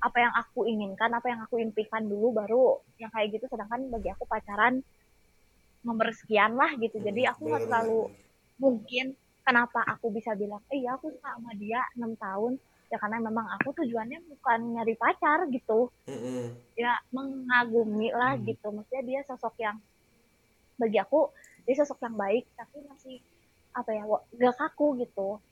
[0.00, 3.48] apa yang aku inginkan apa yang aku impikan dulu baru yang kayak gitu.
[3.48, 4.84] Sedangkan bagi aku pacaran
[5.80, 7.00] nomor sekian lah gitu.
[7.00, 8.12] Jadi aku nggak terlalu
[8.60, 9.16] mungkin
[9.50, 12.54] kenapa aku bisa bilang eh ya aku suka sama dia enam tahun.
[12.90, 15.90] Ya karena memang aku tujuannya bukan nyari pacar gitu.
[16.06, 16.22] Bener.
[16.22, 18.46] Hmm, ya mengagumi lah Hmm.
[18.46, 18.70] gitu.
[18.70, 19.76] Maksudnya dia sosok yang
[20.78, 21.34] bagi aku
[21.66, 23.16] dia sosok yang baik tapi masih
[23.74, 24.02] apa ya
[24.38, 25.42] gak kaku gitu.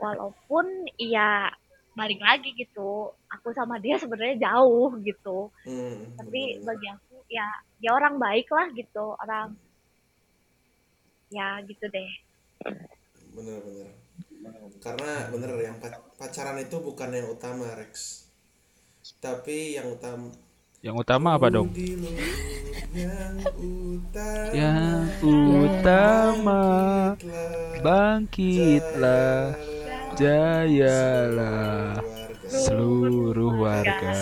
[0.00, 1.52] Walaupun ya
[1.94, 5.52] balik lagi gitu aku sama dia sebenarnya jauh gitu.
[5.68, 7.46] Hmm, tapi bagi aku ya
[7.80, 9.56] dia orang baik lah gitu orang
[11.32, 12.10] ya gitu deh
[13.34, 13.88] bener bener
[14.84, 18.24] karena bener yang pa- pacaran itu bukan yang utama Rex.
[19.20, 20.28] Tapi yang utama
[20.84, 21.72] Yang utama apa dong?
[22.92, 24.52] Yang utama.
[24.52, 26.62] Yang utama.
[27.80, 29.56] Bangkitlah
[30.12, 32.04] jayalah
[32.44, 34.12] seluruh warga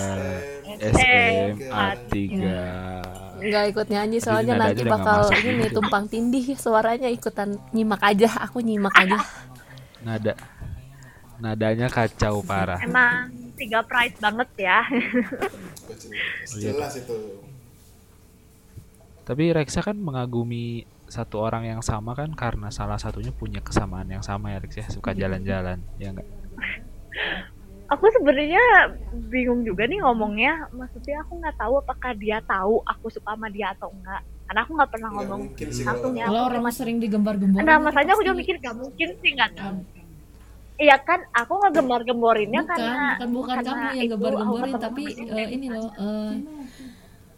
[0.78, 3.11] SMA 3
[3.42, 5.82] nggak ikut nyanyi soalnya nanti bakal ini gitu.
[5.82, 9.18] tumpang tindih suaranya ikutan nyimak aja aku nyimak aja.
[10.06, 10.34] Nada.
[11.42, 12.78] Nadanya kacau parah.
[12.78, 14.80] Emang tiga price banget ya.
[16.54, 16.72] Iya.
[16.72, 17.14] jelas itu.
[19.22, 24.24] Tapi Rexa kan mengagumi satu orang yang sama kan karena salah satunya punya kesamaan yang
[24.24, 24.86] sama ya Rex ya?
[24.88, 26.26] Suka jalan-jalan ya enggak
[27.92, 28.64] aku sebenarnya
[29.28, 30.72] bingung juga nih ngomongnya.
[30.72, 34.24] Maksudnya aku nggak tahu apakah dia tahu aku suka sama dia atau enggak.
[34.48, 36.26] Karena aku nggak pernah ngomong langsung kalau ya.
[36.28, 39.76] Kalau orang sering digembar-gemborin nah itu makanya aku juga mikir gak mungkin sih nggak tahu.
[40.82, 45.48] Iya kan, aku nggak gembar-gemborinnya bukan karena bukan bukan karena kamu yang gembar-gemborin tapi eh,
[45.52, 45.90] ini loh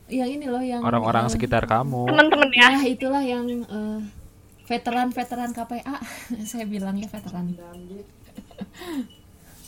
[0.05, 2.07] yang ini loh yang orang-orang sekitar kamu.
[2.07, 2.69] Temen-temen ya.
[2.79, 3.99] ya itulah yang eh,
[4.65, 5.97] veteran-veteran KPA
[6.51, 7.53] saya bilangnya veteran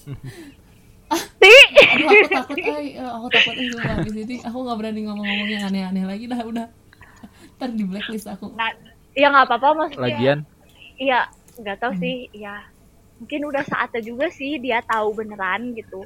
[1.37, 5.01] Sih, aduh aku takut eh eh, aku takut eh sumpah, habis ini aku nggak berani
[5.05, 6.67] ngomong-ngomong yang aneh-aneh lagi dah udah
[7.55, 8.69] ntar di blacklist aku nah,
[9.13, 10.03] ya nggak apa-apa maksudnya.
[10.05, 10.39] lagian
[10.97, 11.21] Iya,
[11.55, 12.01] nggak tahu Hmm.
[12.01, 12.15] sih.
[12.33, 12.65] Ya,
[13.17, 16.05] mungkin udah saatnya juga sih dia tahu beneran gitu.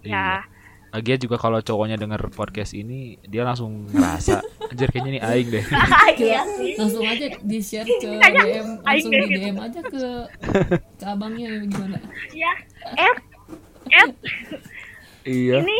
[0.00, 0.44] iya Ya,
[0.92, 5.64] lagian juga kalau cowoknya denger podcast ini dia langsung ngerasa anjir kayaknya ini aing deh
[6.16, 6.72] iya sih.
[6.74, 9.40] langsung aja di share ke DM langsung di deh gitu.
[9.42, 10.04] DM aja ke
[11.00, 11.96] ke abangnya gimana
[12.30, 12.52] Ya,
[12.94, 13.16] F,
[13.88, 14.10] F,
[15.22, 15.78] iya ini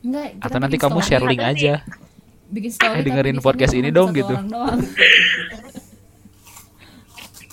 [0.00, 1.80] enggak atau nanti kamu share link aja
[2.46, 4.36] bikin story Eh, dengerin podcast ini dong, gitu.
[4.36, 4.78] doang.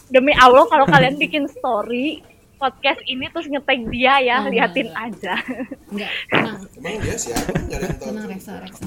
[0.09, 2.19] demi Allah kalau kalian bikin story
[2.57, 5.07] podcast ini terus ngetag dia ya, Oh, liatin enggak.
[5.09, 5.33] aja.
[5.87, 7.49] Enggak, tenang, Emang dia siapa?
[7.49, 8.07] Nggak ada yang tahu.
[8.11, 8.85] tenang Reksa, Reksa.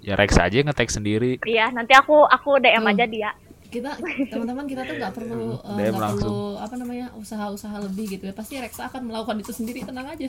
[0.00, 1.36] Ya Rex aja nge-tag sendiri.
[1.44, 2.88] Iya, nanti aku aku DM Hmm.
[2.88, 3.30] aja dia.
[3.68, 4.00] Kita
[4.32, 6.24] teman-teman kita tuh nggak perlu eh, DM nggak langsung.
[6.24, 8.34] perlu apa namanya usaha-usaha lebih gitu ya.
[8.34, 10.28] Pasti Reksa akan melakukan itu sendiri, tenang aja.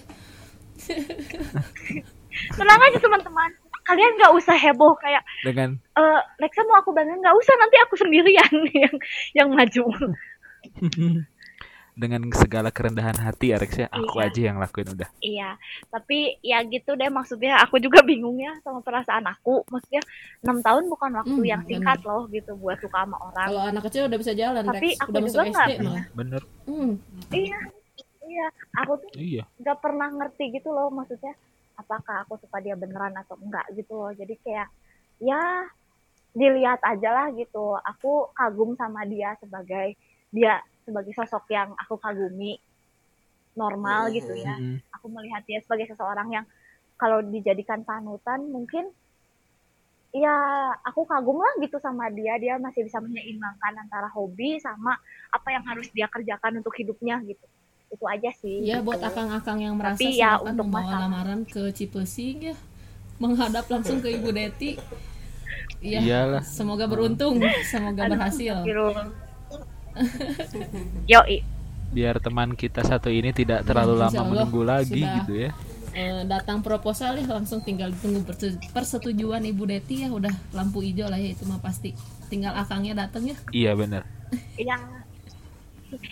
[2.59, 3.49] Tenang aja teman-teman.
[3.83, 7.97] Kalian nggak usah heboh kayak Dengan eh Lexa mau aku bangun nggak usah nanti aku
[7.97, 8.53] sendirian
[8.85, 8.95] yang
[9.33, 9.85] yang maju.
[11.99, 14.25] dengan segala kerendahan hati ya Rex ya, aku Iya.
[14.25, 15.09] aja yang lakuin udah.
[15.19, 15.49] Iya,
[15.91, 19.67] tapi ya gitu deh maksudnya aku juga bingung ya sama perasaan aku.
[19.67, 19.99] Maksudnya
[20.39, 23.45] enam tahun bukan waktu Hmm, yang singkat loh gitu buat suka sama orang.
[23.45, 24.97] Kalau anak kecil udah bisa jalan, Tapi Rex.
[24.97, 25.91] aku udah juga masuk nggak SD pernah.
[25.91, 26.05] malah.
[26.15, 26.41] Bener.
[26.63, 26.91] Hmm.
[27.29, 27.59] Iya,
[28.23, 28.47] iya.
[28.77, 29.43] Aku tuh Iya.
[29.55, 31.33] nggak pernah ngerti gitu loh maksudnya
[31.75, 34.11] apakah aku suka dia beneran atau enggak gitu loh.
[34.11, 34.67] Jadi kayak
[35.19, 35.67] ya
[36.31, 37.75] dilihat aja lah gitu.
[37.77, 42.57] Aku kagum sama dia sebagai dia sebagai sosok yang aku kagumi
[43.53, 44.55] normal gitu ya.
[44.55, 44.81] Mm-mm.
[44.89, 46.45] aku melihat dia sebagai seseorang yang
[46.95, 48.89] kalau dijadikan panutan mungkin
[50.09, 50.33] ya
[50.81, 54.97] aku kagum lah gitu sama dia dia masih bisa menyeimbangkan antara hobi sama
[55.29, 57.45] apa yang harus dia kerjakan untuk hidupnya gitu
[57.89, 58.89] itu aja sih Ya gitu.
[58.89, 62.55] buat akang-akang yang merasa Tapi ya, silakan untuk membawa masalah- lamaran ke Cipesing ya
[63.19, 64.79] menghadap langsung ke Ibu Deti.
[65.83, 65.99] Iya.
[66.07, 66.39] Iyalah.
[66.41, 68.63] Semoga beruntung, semoga berhasil.
[71.11, 71.37] Yoi.
[71.89, 75.15] Biar teman kita satu ini tidak terlalu Insya lama Allah menunggu lagi sudah.
[75.19, 75.51] gitu ya.
[75.89, 81.05] Eh, datang proposal ya langsung tinggal tunggu perse- persetujuan Ibu Deti ya udah lampu hijau
[81.05, 81.97] lah ya itu mah pasti.
[82.27, 83.35] Tinggal akangnya datang ya.
[83.49, 84.05] Iya bener.
[84.61, 84.79] yang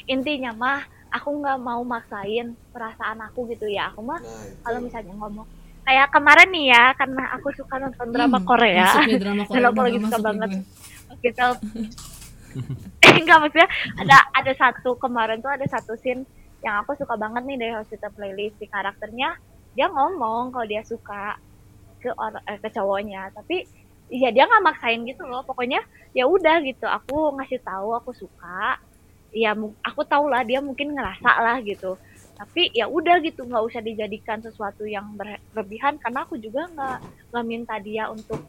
[0.06, 5.13] intinya mah aku nggak mau maksain perasaan aku gitu ya aku mah Nah, kalau misalnya
[5.13, 5.46] ngomong
[5.84, 9.78] kayak kemarin nih ya karena aku suka nonton drama Hmm, Korea drama Korea Dan aku
[9.78, 10.50] udah lagi nggak suka banget.
[10.50, 10.63] gue.
[11.24, 11.46] kita
[13.24, 16.26] enggak maksudnya ada ada satu kemarin tuh ada satu scene
[16.66, 18.58] yang aku suka banget nih dari hospital playlist.
[18.58, 19.38] Di karakternya
[19.78, 21.38] dia ngomong kalau dia suka
[22.02, 23.30] ke orang eh, ke cowoknya.
[23.34, 23.58] Tapi
[24.10, 25.46] ya dia nggak maksain gitu loh.
[25.46, 25.82] Pokoknya
[26.18, 26.86] ya udah gitu.
[26.90, 28.82] Aku ngasih tahu aku suka.
[29.36, 29.54] Ya
[29.84, 32.00] aku tahu lah dia mungkin ngerasa lah gitu.
[32.38, 33.46] Tapi ya udah gitu.
[33.46, 36.02] Nggak usah dijadikan sesuatu yang berlebihan.
[36.02, 36.98] Karena aku juga nggak
[37.34, 38.42] nggak minta dia untuk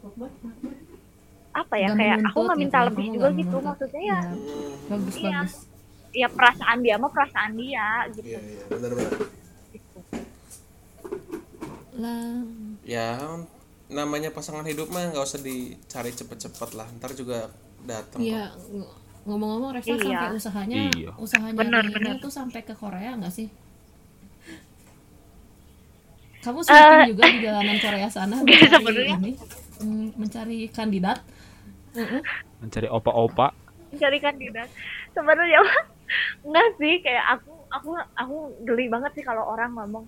[1.59, 3.63] apa ya Nggak kayak aku nggak minta gitu ya, lebih kamu juga gitu menuntut.
[3.65, 4.33] maksudnya ya Iya,
[4.87, 5.31] bagus Iya.
[5.37, 5.53] bagus.
[6.11, 9.13] ya perasaan dia mah perasaan dia gitu Iya, iya, benar-benar.
[9.69, 9.99] Gitu.
[11.95, 12.41] Lah,
[12.81, 13.07] Ya,
[13.87, 16.87] namanya pasangan hidup mah nggak usah dicari cepet-cepet lah.
[16.95, 17.51] Ntar juga
[17.83, 18.17] datang.
[18.19, 18.89] Iya, ng-
[19.21, 20.01] ngomong-ngomong Reksa Iya.
[20.01, 21.11] sampai usahanya Iya.
[21.15, 22.15] usahanya Bener, ini bener.
[22.17, 23.47] tuh sampai ke Korea nggak sih?
[26.39, 29.31] Kamu Eh, syuting juga di jalanan Korea sana mencari ini,
[29.77, 31.19] mm, mencari kandidat.
[32.59, 33.49] Mencari opa-opa.
[33.89, 34.69] mencari kandidat
[35.11, 35.81] sebenarnya mah
[36.43, 40.05] enggak sih kayak aku aku aku geli banget sih kalau orang ngomong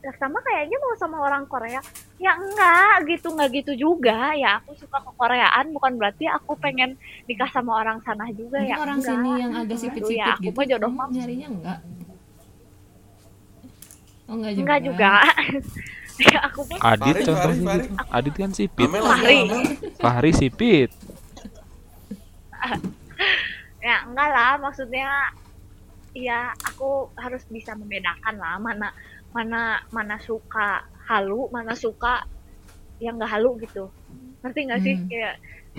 [0.00, 1.80] "Lah, sama kayaknya mau sama orang Korea
[2.18, 7.00] ya enggak gitu enggak gitu juga ya aku suka ke Koreaan bukan berarti aku pengen
[7.24, 9.08] nikah sama orang sana juga Mungkin ya orang enggak.
[9.10, 10.52] sini yang agak Aduh, sipit-sipit ya, aku gitu.
[10.54, 11.78] mah jodoh mah nyarinya enggak?
[14.24, 14.60] Oh enggak juga.
[14.60, 15.12] enggak juga
[16.28, 18.04] ya aku mah Adit Fahri, contohnya Fahri, gitu.
[18.12, 18.88] Adit kan sipit.
[18.92, 19.40] Fahri.
[19.98, 20.90] Fahri sipit.
[23.86, 25.08] ya enggak lah maksudnya
[26.12, 28.88] ya aku harus bisa membedakan lah mana
[29.30, 32.22] mana mana suka halu mana suka
[32.96, 33.90] yang enggak halu gitu
[34.40, 35.08] ngerti nggak sih Hmm.
[35.08, 35.34] kayak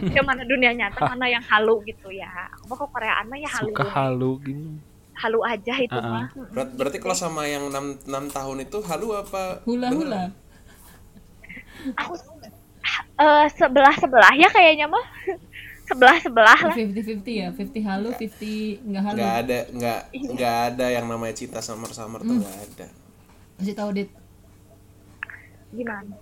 [0.06, 3.71] kayak mana dunia nyata mana yang halu gitu ya aku kok Koreaan mah ya halu
[3.71, 4.71] Suka halu gini.
[5.15, 6.12] halu aja itu Uh-uh.
[6.12, 9.63] mah Berat- berarti kalau sama yang 6, 6 tahun itu halu apa?
[9.63, 10.36] Hula-hula.
[11.95, 12.13] aku
[13.15, 15.06] eh sebelah sebelah ya kayaknya mah
[15.86, 19.17] sebelah sebelah lah 50-50 ya, 50 halu, 50 enggak halu.
[19.17, 20.00] Nggak ada, nggak
[20.36, 22.88] nggak ada yang namanya cinta samar-samar tuh nggak ada.
[23.62, 24.10] Kasih tahu Dit.
[25.75, 26.15] gimana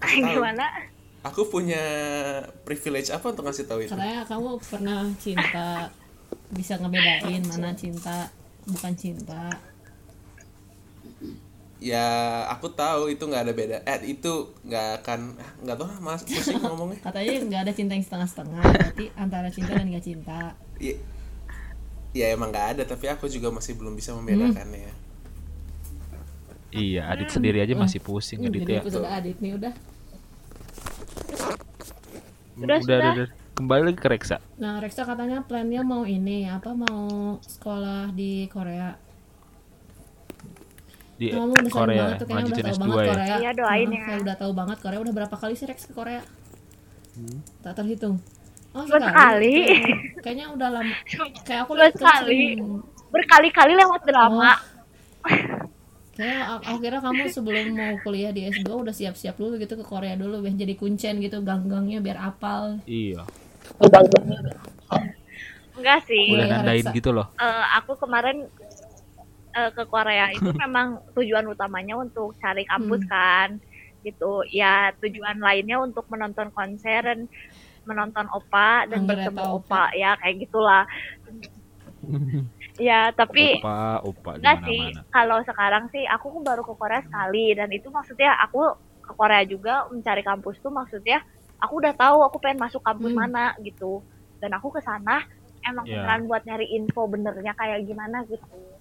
[0.00, 0.32] Kasih tahu.
[0.36, 0.66] gimana
[1.26, 1.82] Aku punya
[2.62, 3.90] privilege apa untuk ngasih tahu itu?
[3.90, 5.90] Katanya kamu pernah cinta
[6.54, 8.30] bisa ngebedain mana cinta
[8.62, 9.50] bukan cinta.
[11.76, 12.06] Ya
[12.48, 13.76] aku tahu itu nggak ada beda.
[13.84, 17.00] Eh itu nggak akan ah, nggak tahu ah, mas pusing ngomongnya.
[17.04, 20.56] Katanya nggak ada cinta yang setengah-setengah, berarti antara cinta dan nggak cinta.
[20.80, 20.96] Ya,
[22.16, 24.92] ya emang nggak ada tapi aku juga masih belum bisa membedakannya.
[26.72, 28.80] Iya, Adit sendiri aja masih pusing Hmm, Adit ya.
[28.80, 29.72] aku sudah adit nih udah.
[32.56, 32.96] Sudah, udah, sudah.
[32.98, 33.28] udah, udah.
[33.56, 34.36] Kembali lagi ke Reksa.
[34.60, 38.96] Nah, Reksa katanya plannya mau ini, apa mau sekolah di Korea.
[41.16, 43.08] Di Kamu udah Korea, banget tuh, kayaknya udah lanjutin tahu S2 banget ya.
[43.08, 43.36] Korea.
[43.36, 44.02] Iya, doain ya.
[44.02, 44.98] Kayak udah tahu banget Korea.
[45.00, 46.22] Udah berapa kali sih Rex ke Korea?
[47.60, 48.16] Tak terhitung.
[48.70, 49.54] Oh, Cuma sekali.
[49.64, 50.94] Kayaknya- Kayaknya udah lama.
[51.42, 52.40] Kayak aku lihat sekali.
[53.06, 54.58] berkali-kali lewat drama
[56.18, 59.84] Kayak aku aku kira kamu sebelum mau kuliah di S2 udah siap-siap dulu gitu ke
[59.84, 62.80] Korea dulu biar jadi kuncen gitu gang-gangnya biar apal.
[62.84, 63.24] Iya.
[65.76, 67.26] enggak sih Udah Iya, nandain gitu loh.
[67.36, 68.48] Eh, aku kemarin
[69.56, 73.10] eh, ke Korea itu memang tujuan utamanya untuk cari kampus Hmm.
[73.10, 73.48] kan
[74.04, 74.46] gitu.
[74.52, 77.20] Ya tujuan lainnya untuk menonton konser dan
[77.86, 80.84] menonton opa dan bertemu atau opa ya kayak gitulah.
[82.76, 84.80] Ya tapi Opa, opa enggak sih
[85.10, 88.60] kalau sekarang sih aku baru ke Korea sekali dan itu maksudnya aku
[89.00, 91.22] ke Korea juga mencari kampus tuh maksudnya
[91.62, 93.22] aku udah tahu aku pengen masuk kampus Hmm.
[93.26, 94.04] mana gitu.
[94.42, 95.24] Dan aku ke sana
[95.64, 96.04] emang Ya.
[96.04, 98.75] beneran buat nyari info benernya kayak gimana gitu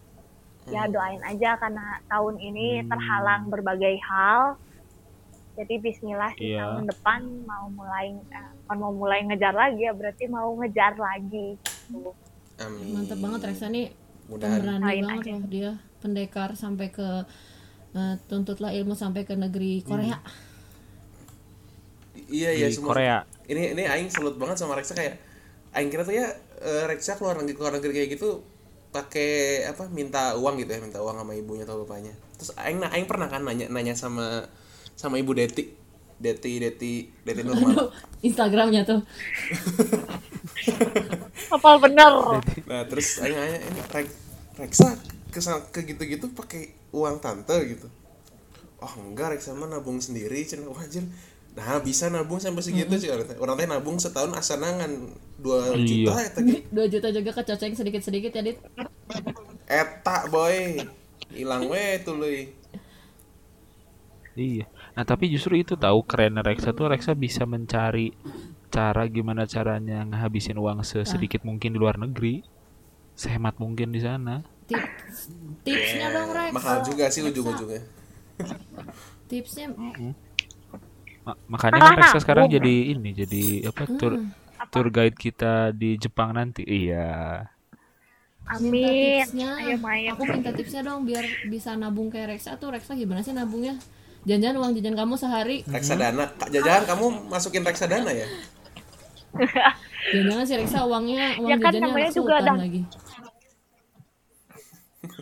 [0.66, 2.90] ya doain aja karena tahun ini Hmm.
[2.90, 4.58] terhalang berbagai hal
[5.56, 6.68] jadi Bismillah sih Iya.
[6.68, 11.56] tahun depan mau mulai eh, bukan mau mulai ngejar lagi ya berarti mau ngejar lagi
[11.86, 12.12] gitu.
[12.58, 12.92] Amin.
[12.94, 13.94] Mantep banget Reksa nih
[14.28, 15.32] pemberani banget aja.
[15.32, 17.08] loh dia pendekar sampai ke
[17.94, 20.18] eh, tuntutlah ilmu sampai ke negeri Korea.
[22.26, 22.92] Iya iya Di semua.
[22.92, 23.18] Korea.
[23.46, 25.22] Ini ini aing salut banget sama Reksa kayak
[25.72, 26.26] aing kira tuh ya
[26.60, 28.42] eh, Reksa keluar negeri keluar negeri kayak gitu
[28.96, 32.16] pakai apa minta uang gitu ya minta uang sama ibunya atau bapaknya.
[32.40, 34.48] Terus aing nah, aing pernah kan nanya nanya sama
[34.96, 35.84] sama ibu Deti.
[36.16, 37.92] Deti Deti Deti normal
[38.24, 39.04] Instagramnya tuh.
[41.52, 42.40] Hafal bener?
[42.64, 44.08] Nah terus aing nanya ini Rek,
[44.64, 44.96] Reksa
[45.28, 45.44] ke
[45.76, 47.60] ke gitu-gitu pakai uang tante?
[47.68, 47.92] Gitu.
[48.80, 51.04] Oh enggak Reksa mah nabung sendiri cina wajar
[51.56, 54.92] nah bisa nabung sampai segitu sih orang teh orang teh nabung setahun asanangan
[55.40, 55.88] dua Iya.
[55.88, 56.60] juta eta gitu.
[56.68, 58.60] 2 juta juga kecoceng sedikit-sedikit ya Dit.
[59.66, 60.84] eta boy
[61.32, 62.52] hilang we tuluy
[64.36, 64.68] Iya.
[65.00, 68.12] Nah, tapi justru itu tahu keren Reksa tuh Reksa bisa mencari
[68.68, 72.44] cara gimana caranya ngehabisin uang sesedikit mungkin di luar negeri.
[73.16, 74.44] Sehemat mungkin di sana.
[74.68, 75.32] Tips
[75.64, 76.52] tipsnya dong Rex.
[76.52, 77.80] Ya, mahal juga sih ujung-ujungnya
[79.32, 79.72] Tipsnya
[81.26, 84.22] Ma- makanya kan Reksa sekarang jadi ini, jadi apa tur
[84.68, 86.62] tour guide kita di Jepang nanti.
[86.62, 87.42] Iya.
[88.48, 89.58] amin tipsnya.
[89.58, 92.70] ayo main Aku minta tipsnya dong biar bisa nabung kayak Reksa tuh.
[92.70, 93.74] Reksa gimana sih nabungnya?
[94.24, 98.26] Jangan-jangan uang jajan kamu sehari reksadana Kak, jajan kamu masukin reksadana ya
[100.12, 102.82] Jangan-jangan si Reksa uangnya uang Ya kan jajannya namanya juga ada- lagi.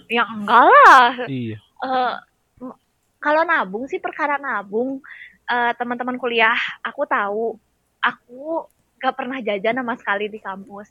[0.08, 1.58] ya enggak lah Iya.
[1.60, 2.14] Eh,
[2.62, 2.80] m-
[3.18, 5.04] kalau nabung sih perkara nabung
[5.46, 7.58] eh, teman-teman kuliah aku tahu
[8.00, 8.68] aku
[9.00, 10.88] gak pernah jajan sama sekali di kampus.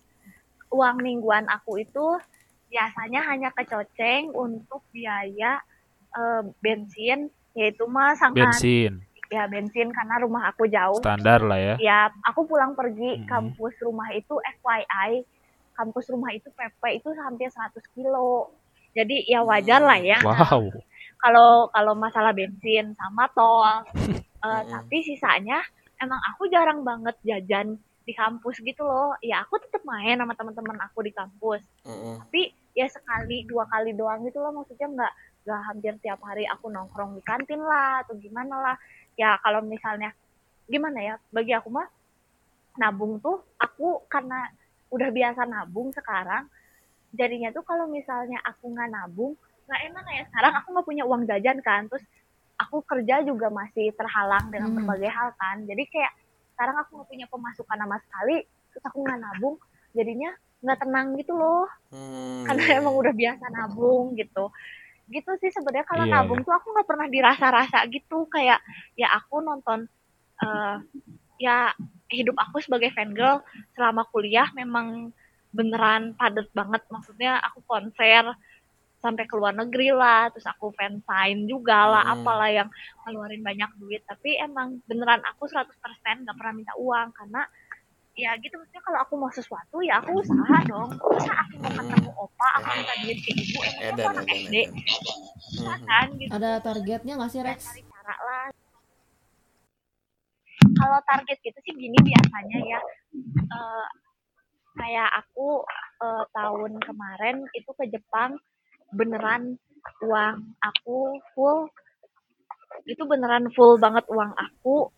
[0.72, 2.16] Uang mingguan aku itu
[2.68, 5.60] biasanya hanya kecoceng untuk biaya
[6.12, 9.04] eh, bensin yaitu mah sangat Bensin.
[9.32, 11.00] Ya bensin karena rumah aku jauh.
[11.00, 11.74] Standar lah ya.
[11.80, 13.28] ya aku pulang pergi Mhm.
[13.28, 15.24] kampus rumah itu FYI
[15.72, 18.52] kampus rumah itu PP itu hampir 100 kilo.
[18.92, 20.20] Jadi ya wajar lah ya.
[20.20, 20.68] Wow.
[21.16, 23.86] kalau kalau masalah bensin sama tol
[24.42, 24.74] Eh, Mm-mm.
[24.74, 25.62] tapi sisanya
[26.02, 29.14] emang aku jarang banget jajan di kampus gitu loh.
[29.22, 31.62] Ya aku tetap main sama teman-teman aku di kampus.
[31.86, 32.18] Mm-mm.
[32.26, 34.50] tapi ya sekali dua kali doang gitu loh.
[34.50, 35.12] Maksudnya nggak
[35.46, 38.76] nggak hampir tiap hari aku nongkrong di kantin lah atau gimana lah.
[39.14, 40.10] Ya kalau misalnya
[40.66, 41.86] gimana ya bagi aku mah
[42.82, 44.50] nabung tuh aku karena
[44.90, 46.48] udah biasa nabung sekarang
[47.12, 49.38] jadinya tuh kalau misalnya aku nggak nabung
[49.70, 50.22] nggak enak ya.
[50.34, 51.86] Sekarang aku nggak punya uang jajan kan.
[51.86, 52.02] Terus
[52.62, 54.76] aku kerja juga masih terhalang dengan Hmm.
[54.82, 55.62] berbagai hal kan.
[55.66, 56.12] Jadi kayak
[56.54, 58.36] sekarang aku nggak punya pemasukan sama sekali
[58.72, 59.56] terus aku nggak nabung
[59.92, 60.30] jadinya
[60.64, 61.66] nggak tenang gitu loh.
[61.92, 62.78] Hmm, karena iya.
[62.80, 64.44] emang udah biasa nabung gitu.
[65.10, 68.26] Gitu sih sebenarnya kalau Iya, nabung tuh aku nggak pernah dirasa-rasa gitu.
[68.32, 68.62] Kayak
[68.96, 69.86] ya aku nonton
[70.42, 70.76] eh
[71.42, 71.74] ya
[72.12, 73.42] hidup aku sebagai fangirl
[73.74, 75.10] selama kuliah memang
[75.52, 76.82] beneran padet banget.
[76.88, 78.24] Maksudnya aku konser
[79.02, 82.14] sampai ke luar negeri lah terus aku fansign juga lah Hmm.
[82.16, 82.68] apalah yang
[83.02, 85.74] ngeluarin banyak duit tapi emang beneran aku 100%
[86.22, 87.42] nggak pernah minta uang karena
[88.14, 92.10] ya gitu maksudnya kalau aku mau sesuatu ya aku usaha dong masa aku mau ketemu
[92.14, 94.54] opa aku minta duit ke ibu emang aku anak SD
[95.52, 95.84] Mhm.
[95.84, 97.60] kan gitu Ada targetnya nggak sih Ya, Rex?
[97.66, 98.44] cari cara lah
[100.72, 102.80] kalau target gitu sih gini biasanya ya
[103.52, 103.86] Eh,
[104.74, 105.60] kayak aku
[106.00, 108.40] eh, tahun kemarin itu ke Jepang
[108.92, 109.56] beneran
[110.04, 111.68] uang aku full.
[112.86, 114.88] Itu beneran full banget uang aku.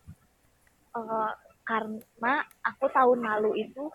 [0.95, 1.31] Eh,
[1.65, 3.89] karena aku tahun lalu itu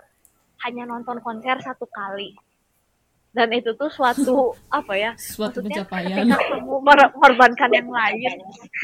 [0.66, 2.34] hanya nonton konser satu kali.
[3.30, 6.26] Dan itu tuh suatu apa ya Suatu Maksudnya, pencapaian.
[6.26, 8.30] ketika kamu mengorbankan yang lain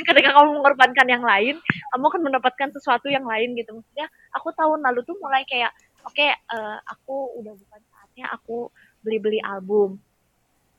[0.07, 1.55] ketika kamu mengorbankan yang lain
[1.91, 3.75] kamu akan mendapatkan sesuatu yang lain gitu.
[3.75, 5.75] Maksudnya aku tahun lalu tuh mulai kayak
[6.07, 8.71] oke eh, aku udah bukan saatnya aku
[9.03, 9.99] beli-beli album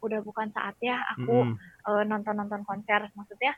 [0.01, 1.53] udah bukan saatnya aku
[1.89, 3.09] eh, nonton-nonton konser.
[3.17, 3.53] Maksudnya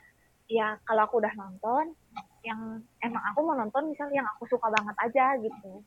[0.50, 1.94] ya kalau aku udah nonton
[2.42, 5.84] yang emang aku mau nonton misal yang aku suka banget aja gitu.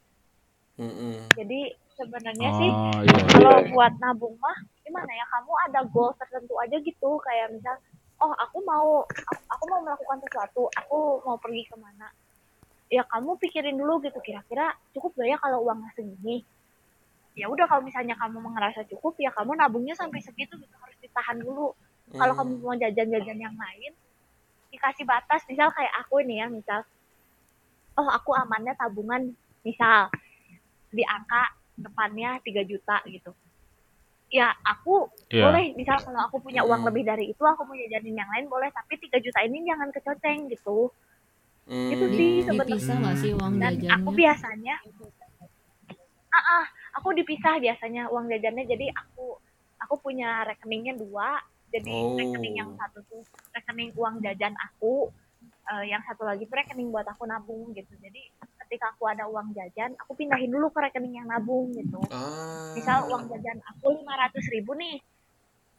[0.74, 1.30] Mm-mm.
[1.38, 3.22] jadi sebenarnya sih Oh iya.
[3.30, 7.10] kalau buat nabung mah gimana ya kamu ada goal tertentu aja gitu.
[7.22, 7.78] Kayak misal
[8.18, 12.10] oh aku mau aku, aku mau melakukan sesuatu aku mau pergi ke mana?
[12.90, 16.42] Ya kamu pikirin dulu gitu kira-kira cukup gak ya kalau uangnya segini
[17.34, 21.38] ya udah kalau misalnya kamu ngerasa cukup ya kamu nabungnya sampai segitu gitu harus ditahan
[21.38, 21.74] dulu
[22.12, 23.92] kalau kamu mau jajan-jajan yang lain
[24.70, 26.82] dikasih batas misal kayak aku nih ya misal
[27.94, 30.10] oh aku amannya tabungan misal
[30.88, 33.34] di angka depannya 3 juta gitu
[34.30, 35.42] ya aku Iya.
[35.44, 36.90] boleh misal kalau aku punya uang Hmm.
[36.90, 40.50] lebih dari itu aku mau jajanin yang lain boleh tapi 3 juta ini jangan kecoceng
[40.50, 40.94] gitu
[41.64, 41.90] Mm.
[41.90, 42.76] Itu Di- sih sebenarnya.
[42.76, 44.76] dipisah nggak sih uang dan jajannya aku biasanya
[46.30, 49.38] ah ah, aku dipisah biasanya uang jajannya jadi aku
[49.80, 52.14] aku punya rekeningnya dua jadi Oh.
[52.14, 53.22] rekening yang satu tuh
[53.52, 55.10] rekening uang jajan aku
[55.44, 58.22] eh, yang satu lagi tuh rekening buat aku nabung gitu jadi
[58.64, 62.72] ketika aku ada uang jajan aku pindahin dulu ke rekening yang nabung gitu Ah.
[62.74, 65.02] misal uang jajan aku lima ratus ribu nih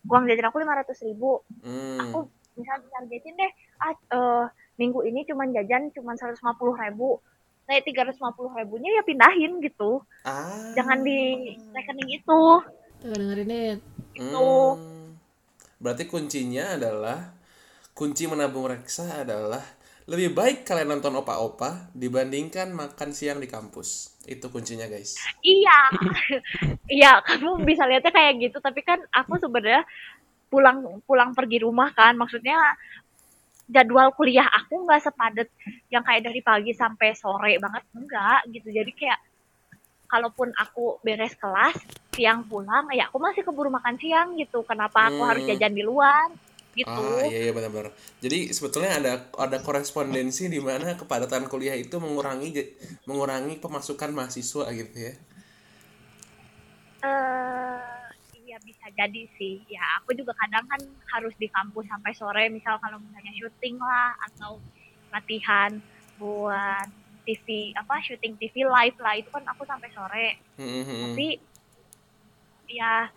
[0.05, 2.01] uang jajan aku lima ratus ribu Mm.
[2.03, 2.19] aku
[2.55, 4.45] misal targetin deh ah eh,
[4.75, 7.23] minggu ini cuman jajan cuman seratus lima puluh ribu
[7.65, 10.73] nah tiga ratus lima puluh ribunya ya pindahin gitu Ah.
[10.73, 12.41] jangan di rekening itu
[13.01, 13.69] tuh dengerin nih
[14.15, 15.19] Hmm.
[15.75, 17.35] Berarti kuncinya adalah
[17.91, 19.59] kunci menabung reksa adalah
[20.07, 24.15] lebih baik kalian nonton opa-opa dibandingkan makan siang di kampus.
[24.23, 25.19] Itu kuncinya, guys.
[25.43, 25.79] iya
[26.95, 29.83] iya kamu bisa lihatnya kayak gitu tapi kan aku sebenarnya
[30.47, 32.55] pulang pulang pergi rumah kan maksudnya
[33.69, 35.49] jadwal kuliah aku nggak sepadet
[35.89, 39.21] yang kayak dari pagi sampai sore banget enggak gitu jadi kayak
[40.07, 41.75] kalaupun aku beres kelas
[42.15, 45.31] siang pulang ya aku masih keburu makan siang gitu kenapa aku Hmm.
[45.33, 46.29] harus jajan di luar
[46.75, 47.95] gitu Ah, iya iya benar-benar.
[48.19, 52.51] Jadi sebetulnya ada ada korespondensi di mana kepadatan kuliah itu mengurangi
[53.07, 55.15] mengurangi pemasukan mahasiswa gitu ya.
[57.05, 58.04] eh
[58.65, 62.97] bisa jadi sih ya aku juga kadang kan harus di kampus sampai sore misal kalau
[62.99, 64.57] misalnya syuting lah atau
[65.11, 65.77] latihan
[66.17, 66.89] buat
[67.23, 71.37] TV apa syuting TV live lah itu kan aku sampai sore Hmm, tapi
[72.67, 73.11] ya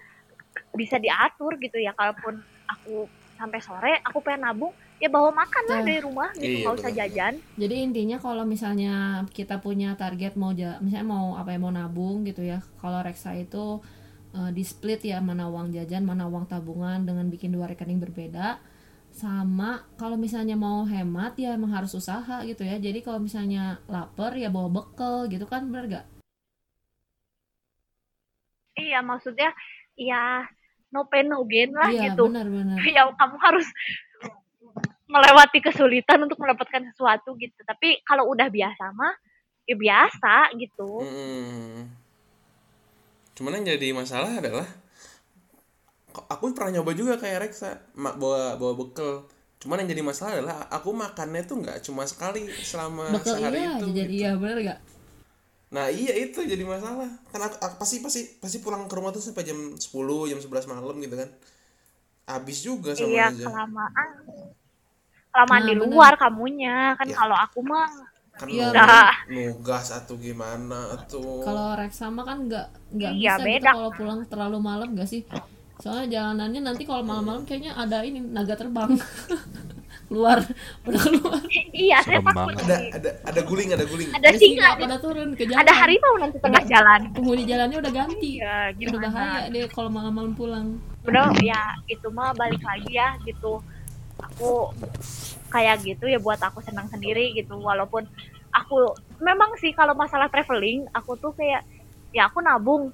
[0.74, 2.38] bisa diatur gitu ya kalaupun
[2.68, 5.86] aku sampai sore aku pengen nabung ya bawa makan lah Nah.
[5.86, 7.00] dari rumah gitu Iya, nggak usah benar.
[7.00, 8.94] jajan Jadi intinya kalau misalnya
[9.30, 12.66] kita punya target mau misalnya mau apa ya mau nabung gitu ya.
[12.76, 13.78] Kalau reksa itu
[14.38, 18.62] eh, di split ya mana uang jajan, mana uang tabungan dengan bikin dua rekening berbeda.
[19.10, 22.78] Sama kalau misalnya mau hemat ya emang harus usaha gitu ya.
[22.78, 26.06] Jadi kalau misalnya lapar ya bawa bekal gitu kan bener gak?
[28.78, 29.50] iya maksudnya
[29.98, 30.46] ya
[30.94, 32.78] no pain no gain lah Iya gitu benar-benar.
[32.96, 33.66] ya kamu harus
[35.10, 39.18] melewati kesulitan untuk mendapatkan sesuatu gitu tapi kalau udah biasa mah
[39.66, 41.90] ya biasa gitu Hmm.
[43.38, 44.68] Cuman yang jadi masalah adalah
[46.16, 49.14] kok aku pernah nyoba juga kayak Reksa bawa bawa bekal.
[49.62, 53.72] Cuman yang jadi masalah adalah aku makannya tuh nggak cuma sekali selama Bekal sehari iya
[53.74, 53.86] itu.
[53.98, 54.22] jadi gitu.
[54.22, 54.80] iya bener gak?
[55.76, 57.10] Nah iya itu jadi masalah.
[57.32, 60.72] Kan aku, aku pasti pasti pasti pulang ke rumah tuh sampai jam 10 jam 11
[60.72, 61.30] malam gitu kan.
[62.32, 63.48] Habis juga sama iya aja.
[63.48, 64.10] kelamaan
[65.34, 65.92] kelamaan Nah, di bener.
[65.92, 67.18] luar kamunya kan Ya.
[67.20, 67.88] kalau aku mah
[68.38, 69.14] Kan Iya, nugas, Nah.
[69.28, 71.42] nugas atau gimana tuh.
[71.42, 73.70] Kalau reksa mah kan nggak nggak Iya, bisa gitu beda.
[73.74, 75.22] kalau pulang terlalu malam gak sih?
[75.78, 78.98] Soalnya jalanannya nanti kalau malam-malam kayaknya ada ini naga terbang
[80.08, 80.40] keluar
[80.88, 84.08] udah keluar iya saya takut ada ada ada guling ada guling.
[84.10, 88.40] ada singa pada turun ke jalan ada harimau nanti tengah jalan penghuni jalannya udah ganti
[88.40, 90.68] iya udah gimana bahaya deh kalau malam-malam pulang
[91.04, 93.60] udah ya itu mah balik lagi ya gitu
[94.22, 94.74] aku
[95.54, 97.58] kayak gitu ya buat aku senang sendiri gitu.
[97.58, 98.06] Walaupun
[98.54, 101.64] aku memang sih kalau masalah traveling aku tuh kayak
[102.16, 102.90] ya aku nabung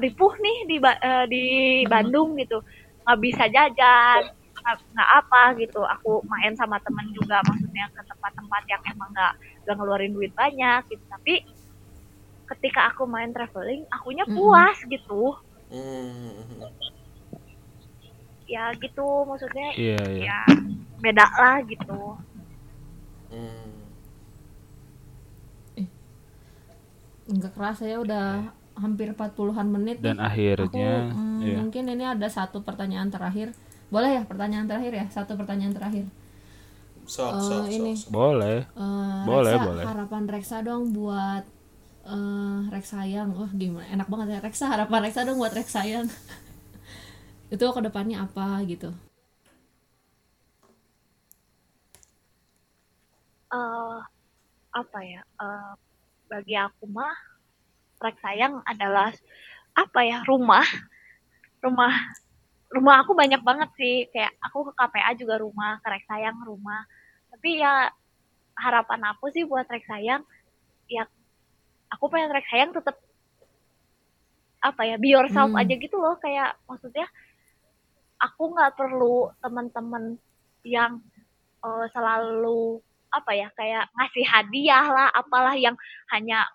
[0.00, 1.44] ripuh nih di eh, di
[1.86, 2.62] Bandung gitu.
[3.04, 4.22] Nggak bisa jajan
[4.60, 5.80] nggak apa gitu.
[5.98, 9.32] Aku main sama temen juga maksudnya ke tempat-tempat yang emang nggak
[9.64, 11.04] nggak ngeluarin duit banyak gitu.
[11.08, 11.34] Tapi
[12.56, 14.36] ketika aku main traveling akunya Mm-mm.
[14.36, 15.38] puas gitu.
[15.70, 16.66] Hmm.
[18.50, 20.24] Ya gitu maksudnya Iya iya.
[20.26, 20.38] ya
[20.98, 22.18] beda lah gitu
[23.30, 23.70] Hmm.
[27.30, 30.26] nggak kerasa ya udah hampir 40-an menit Dan nih.
[30.26, 31.56] akhirnya, aku, hmm, iya.
[31.56, 33.54] mungkin ini ada satu pertanyaan terakhir
[33.86, 36.06] boleh ya pertanyaan terakhir ya satu pertanyaan terakhir
[37.04, 37.92] Sok, Eh, sok, ini.
[37.94, 38.10] sok, sok.
[38.12, 38.58] Boleh.
[38.62, 39.84] Eh, Boleh, Reksa, boleh.
[39.84, 41.42] harapan Reksa dong buat
[42.00, 46.06] eh Rex sayang wah gimana enak banget ya Reksa harapan Reksa dong buat Rex sayang
[47.50, 48.90] itu ke depannya apa gitu.
[53.50, 53.98] Eh
[54.70, 55.72] apa ya eh,
[56.30, 57.10] bagi aku mah
[57.98, 59.10] rek sayang adalah
[59.74, 60.62] apa ya rumah.
[61.60, 61.92] Rumah
[62.70, 64.06] rumah aku banyak banget sih.
[64.14, 66.86] Kayak aku ke KPA juga rumah ke rek sayang rumah.
[67.34, 67.90] Tapi ya
[68.54, 70.22] harapan aku sih buat rek sayang
[70.86, 71.06] ya
[71.90, 72.94] aku pengen rek sayang tetap
[74.60, 75.60] apa ya be yourself Hmm.
[75.60, 76.14] aja gitu loh.
[76.22, 77.10] Kayak maksudnya
[78.20, 80.20] aku nggak perlu teman-teman
[80.64, 81.00] yang
[81.64, 85.74] eh, selalu apa ya kayak ngasih hadiah lah apalah yang
[86.14, 86.46] hanya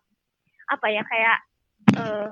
[0.71, 1.37] apa ya kayak
[1.99, 2.29] eh,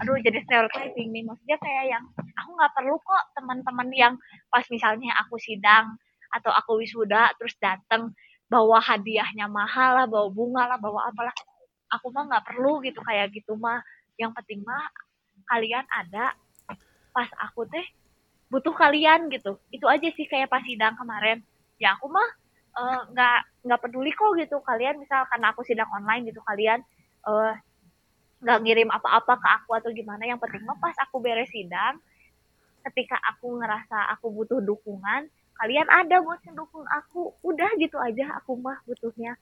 [0.00, 1.22] aduh jadi stereotyping nih.
[1.26, 2.04] Maksudnya kayak yang
[2.38, 4.14] aku nggak perlu kok teman-teman yang
[4.48, 5.94] pas misalnya aku sidang
[6.32, 8.14] atau aku wisuda terus datang
[8.48, 11.34] bawa hadiahnya mahal lah bawa bunga lah bawa apalah.
[11.92, 13.84] Aku mah nggak perlu gitu kayak gitu mah.
[14.16, 14.88] Yang penting mah
[15.52, 16.32] kalian ada.
[17.12, 17.84] Pas aku teh
[18.52, 19.56] butuh kalian gitu.
[19.72, 21.40] Itu aja sih kayak pas sidang kemarin.
[21.80, 22.28] Ya aku mah
[22.76, 25.00] eh, nggak nggak peduli kok gitu kalian.
[25.00, 26.84] Misal karena aku sidang online gitu kalian
[27.24, 27.52] eh,
[28.44, 30.28] nggak ngirim apa-apa ke aku atau gimana.
[30.28, 31.96] Yang penting mah pas aku beres sidang
[32.84, 37.32] ketika aku ngerasa aku butuh dukungan kalian ada buat ngedukung aku.
[37.40, 39.40] Udah gitu aja aku mah butuhnya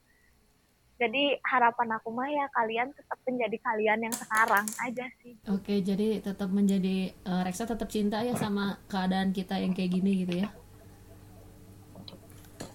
[1.00, 6.20] jadi harapan aku mah ya kalian tetap menjadi kalian yang sekarang aja sih oke jadi
[6.20, 10.48] tetap menjadi eh, Reksa tetap cinta ya sama keadaan kita yang kayak gini gitu ya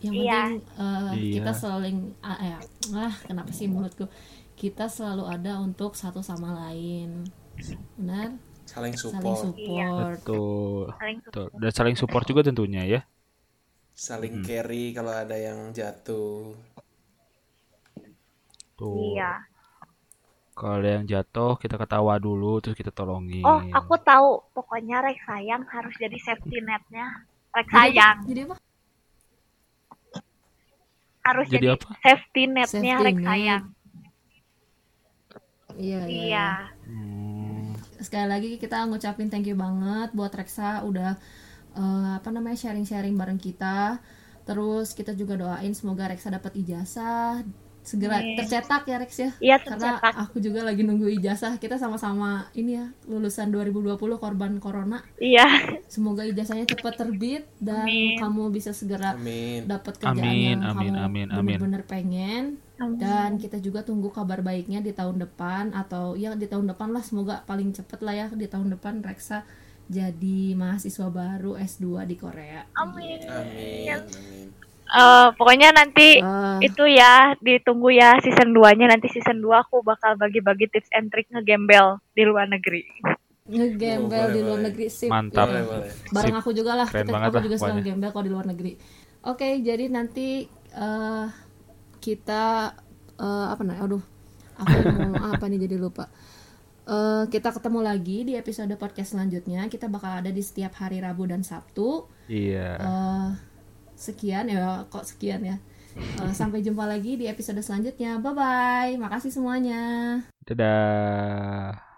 [0.02, 0.34] yang Iya.
[0.42, 1.34] penting eh, Iya.
[1.40, 2.58] kita saling ah, ya,
[2.96, 4.06] ah kenapa sih mulutku
[4.56, 7.26] kita selalu ada untuk satu sama lain
[7.96, 10.84] benar saling saling support support Betul.
[10.98, 11.48] saling Betul.
[11.54, 13.02] Dan saling support juga tentunya ya.
[13.96, 16.52] saling carry kalau ada yang jatuh
[18.78, 19.20] Tuh.
[19.20, 19.46] iya
[20.60, 23.52] Kalau yang jatuh, kita ketawa dulu, terus kita tolongin.
[23.52, 27.06] oh aku tahu pokoknya rek sayang harus jadi safety netnya
[27.56, 28.56] rek sayang jadi apa
[31.28, 31.92] harus Jadi jadi, apa?
[32.04, 33.28] safety netnya Safety rek net.
[33.28, 33.64] sayang
[35.86, 36.46] iya iya iya
[36.86, 37.74] Hmm,
[38.06, 41.12] sekali lagi kita ngucapin thank you banget buat Reksa udah
[41.82, 44.00] eh, apa namanya sharing-sharing bareng kita.
[44.48, 47.44] Terus kita juga doain semoga Reksa dapat ijazah
[47.86, 48.34] segera Amin.
[48.36, 49.30] tercetak ya Rex ya.
[49.40, 51.56] iya Karena tercetak aku juga lagi nunggu ijazah.
[51.56, 55.06] Kita sama-sama ini ya lulusan 2020 korban corona.
[55.22, 55.46] iya
[55.86, 58.18] Semoga ijazahnya cepat terbit dan Amin.
[58.18, 61.58] kamu bisa segera amin dapat kerjaan Amin, yang amin, kamu amin, amin.
[61.62, 62.44] bener-bener pengen
[62.76, 62.98] Amin.
[62.98, 67.06] dan kita juga tunggu kabar baiknya di tahun depan atau ya di tahun depan lah
[67.06, 69.46] semoga paling cepet lah ya di tahun depan Reksa
[69.86, 72.66] jadi mahasiswa baru S2 di Korea.
[72.74, 79.10] amin amin amin Eh, pokoknya nanti Eh, itu ya ditunggu ya season 2 nya nanti
[79.10, 82.86] season 2 aku bakal bagi-bagi tips and trick ngegembel di luar negeri
[83.46, 84.66] ngegembel Oh, di luar boleh.
[84.66, 85.10] negeri sip.
[85.10, 85.46] Mantap.
[85.46, 86.88] Boleh boleh Bareng aku juga lah.
[86.88, 87.94] Keren Kita, aku lah juga sedang pokoknya.
[87.94, 88.72] gembel kalau di luar negeri.
[89.24, 90.28] Oke, jadi nanti
[90.72, 91.28] eh
[92.00, 92.74] kita
[93.16, 93.78] eh, apa nih?
[93.80, 94.02] Aduh,
[94.56, 96.10] aku mau ngomong apa nih jadi lupa.
[96.86, 99.66] Eh, kita ketemu lagi di episode podcast selanjutnya.
[99.66, 102.10] Kita bakal ada di setiap hari Rabu dan Sabtu.
[102.26, 102.70] Iya.
[102.78, 103.30] Eh,
[103.96, 105.58] sekian ya, kok sekian ya.
[105.96, 108.20] Eh, sampai jumpa lagi di episode selanjutnya.
[108.20, 108.92] Bye bye.
[109.00, 110.20] Makasih semuanya.
[110.44, 111.95] Dadah.